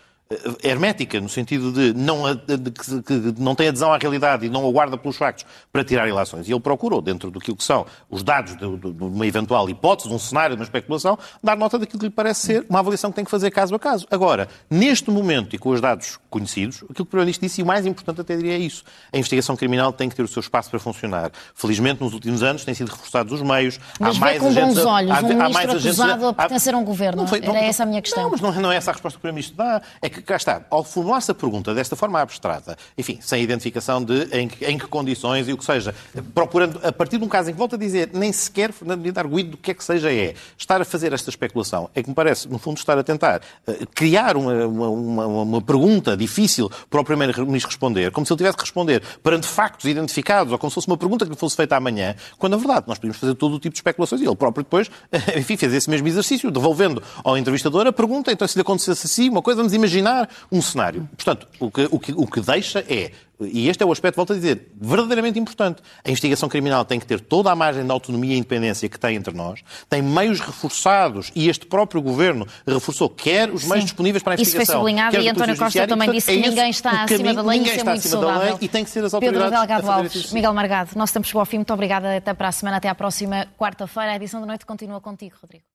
hermética, 0.62 1.20
no 1.20 1.28
sentido 1.28 1.72
de, 1.72 1.92
não, 1.92 2.22
de 2.34 2.70
que, 2.70 3.02
que, 3.02 3.42
não 3.42 3.56
tem 3.56 3.66
adesão 3.66 3.92
à 3.92 3.98
realidade 3.98 4.46
e 4.46 4.48
não 4.48 4.64
aguarda 4.66 4.96
pelos 4.96 5.16
factos 5.16 5.44
para 5.72 5.82
tirar 5.82 6.08
ilações. 6.08 6.48
E 6.48 6.52
ele 6.52 6.60
procurou, 6.60 7.02
dentro 7.02 7.32
do 7.32 7.40
que 7.40 7.52
são 7.58 7.84
os 8.08 8.22
dados 8.22 8.56
de, 8.56 8.76
de, 8.76 9.02
uma 9.02 9.26
eventual 9.26 9.68
hipótese, 9.68 10.08
de 10.08 10.14
um 10.14 10.18
cenário, 10.20 10.54
de 10.54 10.60
uma 10.60 10.64
especulação, 10.64 11.18
dar 11.42 11.56
nota 11.56 11.78
daquilo 11.80 11.98
que 11.98 12.06
lhe 12.06 12.12
parece 12.12 12.46
ser 12.46 12.66
uma 12.68 12.78
avaliação 12.78 13.10
que 13.10 13.16
tem 13.16 13.24
que 13.24 13.30
fazer 13.30 13.50
caso 13.50 13.74
a 13.74 13.78
caso. 13.78 14.06
Agora, 14.08 14.48
neste 14.70 15.10
momento 15.10 15.56
e 15.56 15.58
com 15.58 15.70
os 15.70 15.80
dados 15.80 16.16
conhecidos, 16.30 16.76
aquilo 16.76 16.94
que 16.94 17.02
o 17.02 17.06
Primeiro-Ministro 17.06 17.48
disse, 17.48 17.60
e 17.60 17.64
o 17.64 17.66
mais 17.66 17.84
importante 17.84 18.20
até 18.20 18.36
diria 18.36 18.54
é 18.54 18.58
isso, 18.58 18.84
a 19.12 19.18
investigação 19.18 19.56
criminal 19.56 19.92
tem 19.92 20.08
que 20.08 20.14
ter 20.14 20.22
o 20.22 20.28
seu 20.28 20.40
espaço 20.40 20.70
para 20.70 20.78
funcionar. 20.78 21.32
Felizmente, 21.56 22.00
nos 22.00 22.14
últimos 22.14 22.44
anos, 22.44 22.64
têm 22.64 22.74
sido 22.74 22.88
reforçados 22.88 23.32
os 23.32 23.42
meios. 23.42 23.80
Mas 23.98 24.16
há 24.16 24.20
mais 24.20 24.38
com 24.38 24.46
agentes, 24.46 24.76
bons 24.76 24.86
olhos 24.86 25.10
há, 25.10 25.20
um 25.20 25.22
ministro 25.22 25.44
há 25.44 25.48
mais 25.48 25.70
acusado 25.70 26.26
a 26.28 26.32
pertencer 26.34 26.72
a 26.72 26.78
um 26.78 26.84
governo. 26.84 27.22
Não 27.22 27.28
foi, 27.28 27.40
não, 27.40 27.54
Era 27.54 27.64
essa 27.64 27.82
a 27.82 27.86
minha 27.86 28.00
questão. 28.00 28.22
Não, 28.22 28.30
mas 28.30 28.40
não, 28.40 28.52
não 28.52 28.70
é 28.70 28.76
essa 28.76 28.92
a 28.92 28.94
resposta 28.94 29.16
que 29.16 29.20
o 29.20 29.22
Primeiro-Ministro 29.22 29.56
dá. 29.56 29.82
É 30.00 30.08
que 30.08 30.19
cá 30.22 30.36
está, 30.36 30.62
ao 30.70 30.84
formular-se 30.84 31.30
a 31.30 31.34
pergunta 31.34 31.74
desta 31.74 31.96
forma 31.96 32.20
abstrata, 32.20 32.76
enfim, 32.96 33.18
sem 33.20 33.42
identificação 33.42 34.02
de 34.02 34.28
em 34.32 34.48
que, 34.48 34.64
em 34.64 34.78
que, 34.78 34.86
condições 34.86 35.48
e 35.48 35.52
o 35.52 35.58
que 35.58 35.64
seja, 35.64 35.94
procurando, 36.34 36.80
a 36.82 36.92
partir 36.92 37.18
de 37.18 37.24
um 37.24 37.28
caso 37.28 37.50
em 37.50 37.52
que 37.52 37.58
volta 37.58 37.76
a 37.76 37.78
dizer, 37.78 38.10
nem 38.12 38.32
sequer 38.32 38.72
Fernando 38.72 39.00
Medina 39.00 39.20
arguído 39.20 39.50
do 39.50 39.56
que 39.56 39.70
é 39.70 39.74
que 39.74 39.84
seja 39.84 40.12
é, 40.12 40.34
estar 40.56 40.80
a 40.80 40.84
fazer 40.84 41.12
esta 41.12 41.30
especulação, 41.30 41.90
é 41.94 42.02
que 42.02 42.08
me 42.08 42.14
parece, 42.14 42.48
no 42.48 42.58
fundo, 42.58 42.78
estar 42.78 42.98
a 42.98 43.02
tentar 43.02 43.40
uh, 43.66 43.86
criar 43.94 44.36
uma, 44.36 44.66
uma, 44.66 44.88
uma, 44.88 45.26
uma, 45.26 45.62
pergunta 45.62 46.16
difícil 46.16 46.70
para 46.88 47.00
o 47.00 47.04
Primeiro-Ministro 47.04 47.70
responder, 47.70 48.10
como 48.10 48.26
se 48.26 48.32
ele 48.32 48.38
tivesse 48.38 48.56
que 48.56 48.62
responder 48.62 49.02
perante 49.22 49.46
factos 49.46 49.86
identificados, 49.86 50.52
ou 50.52 50.58
como 50.58 50.70
se 50.70 50.74
fosse 50.74 50.86
uma 50.86 50.96
pergunta 50.96 51.24
que 51.24 51.30
lhe 51.30 51.36
fosse 51.36 51.56
feita 51.56 51.76
amanhã, 51.76 52.14
quando, 52.38 52.52
na 52.52 52.58
verdade, 52.58 52.84
nós 52.86 52.98
podíamos 52.98 53.18
fazer 53.18 53.34
todo 53.34 53.54
o 53.54 53.58
tipo 53.58 53.72
de 53.72 53.78
especulações 53.78 54.20
e 54.20 54.24
ele 54.26 54.36
próprio 54.36 54.64
depois, 54.64 54.90
enfim, 55.36 55.56
fez 55.56 55.72
esse 55.72 55.88
mesmo 55.90 56.06
exercício, 56.08 56.50
devolvendo 56.50 57.02
ao 57.22 57.36
entrevistador 57.36 57.86
a 57.86 57.92
pergunta, 57.92 58.32
então 58.32 58.46
se 58.46 58.56
lhe 58.56 58.62
acontecesse 58.62 59.06
assim, 59.06 59.28
uma 59.28 59.42
coisa, 59.42 59.58
vamos 59.58 59.72
imaginar 59.72 60.09
um 60.50 60.62
cenário. 60.62 61.08
Portanto, 61.16 61.46
o 61.58 61.70
que, 61.70 61.88
o 61.90 61.98
que, 61.98 62.12
o 62.12 62.26
que 62.26 62.40
deixa 62.40 62.80
é 62.88 63.12
e 63.40 63.68
este 63.68 63.82
é 63.82 63.86
o 63.86 63.92
aspecto, 63.92 64.16
volto 64.16 64.32
a 64.32 64.36
dizer, 64.36 64.68
verdadeiramente 64.78 65.38
importante. 65.38 65.82
A 66.04 66.10
investigação 66.10 66.48
criminal 66.48 66.84
tem 66.84 67.00
que 67.00 67.06
ter 67.06 67.20
toda 67.20 67.50
a 67.50 67.56
margem 67.56 67.84
de 67.84 67.90
autonomia 67.90 68.34
e 68.34 68.38
independência 68.38 68.88
que 68.88 68.98
tem 68.98 69.16
entre 69.16 69.34
nós, 69.34 69.60
tem 69.88 70.02
meios 70.02 70.40
reforçados 70.40 71.32
e 71.34 71.48
este 71.48 71.64
próprio 71.66 72.02
governo 72.02 72.46
reforçou, 72.66 73.08
quer 73.08 73.50
os 73.50 73.64
meios 73.64 73.80
Sim. 73.80 73.86
disponíveis 73.86 74.22
para 74.22 74.34
a 74.34 74.34
investigação. 74.34 74.62
Isso 74.62 74.72
foi 74.72 74.78
sublinhado 74.78 75.16
e 75.16 75.28
António 75.28 75.56
Costa 75.56 75.86
também 75.86 76.10
disse 76.10 76.30
que 76.30 76.38
é 76.38 76.48
ninguém 76.48 76.70
está 76.70 77.04
acima 77.04 77.34
da 77.34 77.42
lei 77.42 77.60
e 77.60 77.62
isso 77.62 77.80
é 77.80 77.84
muito 77.84 78.08
saudável. 78.08 78.58
e 78.60 78.68
tem 78.68 78.84
que 78.84 78.90
ser 78.90 79.04
as 79.04 79.14
autoridades 79.14 79.50
Pedro 79.50 79.58
Delgado 79.58 79.90
Alves, 79.90 80.32
Miguel 80.32 80.52
Margado, 80.52 80.90
nosso 80.96 81.12
tempo 81.12 81.26
chegou 81.26 81.40
ao 81.40 81.46
fim. 81.46 81.56
Muito 81.56 81.72
obrigada. 81.72 82.16
Até 82.16 82.34
para 82.34 82.48
a 82.48 82.52
semana, 82.52 82.76
até 82.78 82.88
à 82.88 82.94
próxima 82.94 83.46
quarta-feira. 83.58 84.12
A 84.12 84.16
edição 84.16 84.40
da 84.40 84.46
noite 84.46 84.66
continua 84.66 85.00
contigo, 85.00 85.36
Rodrigo. 85.40 85.70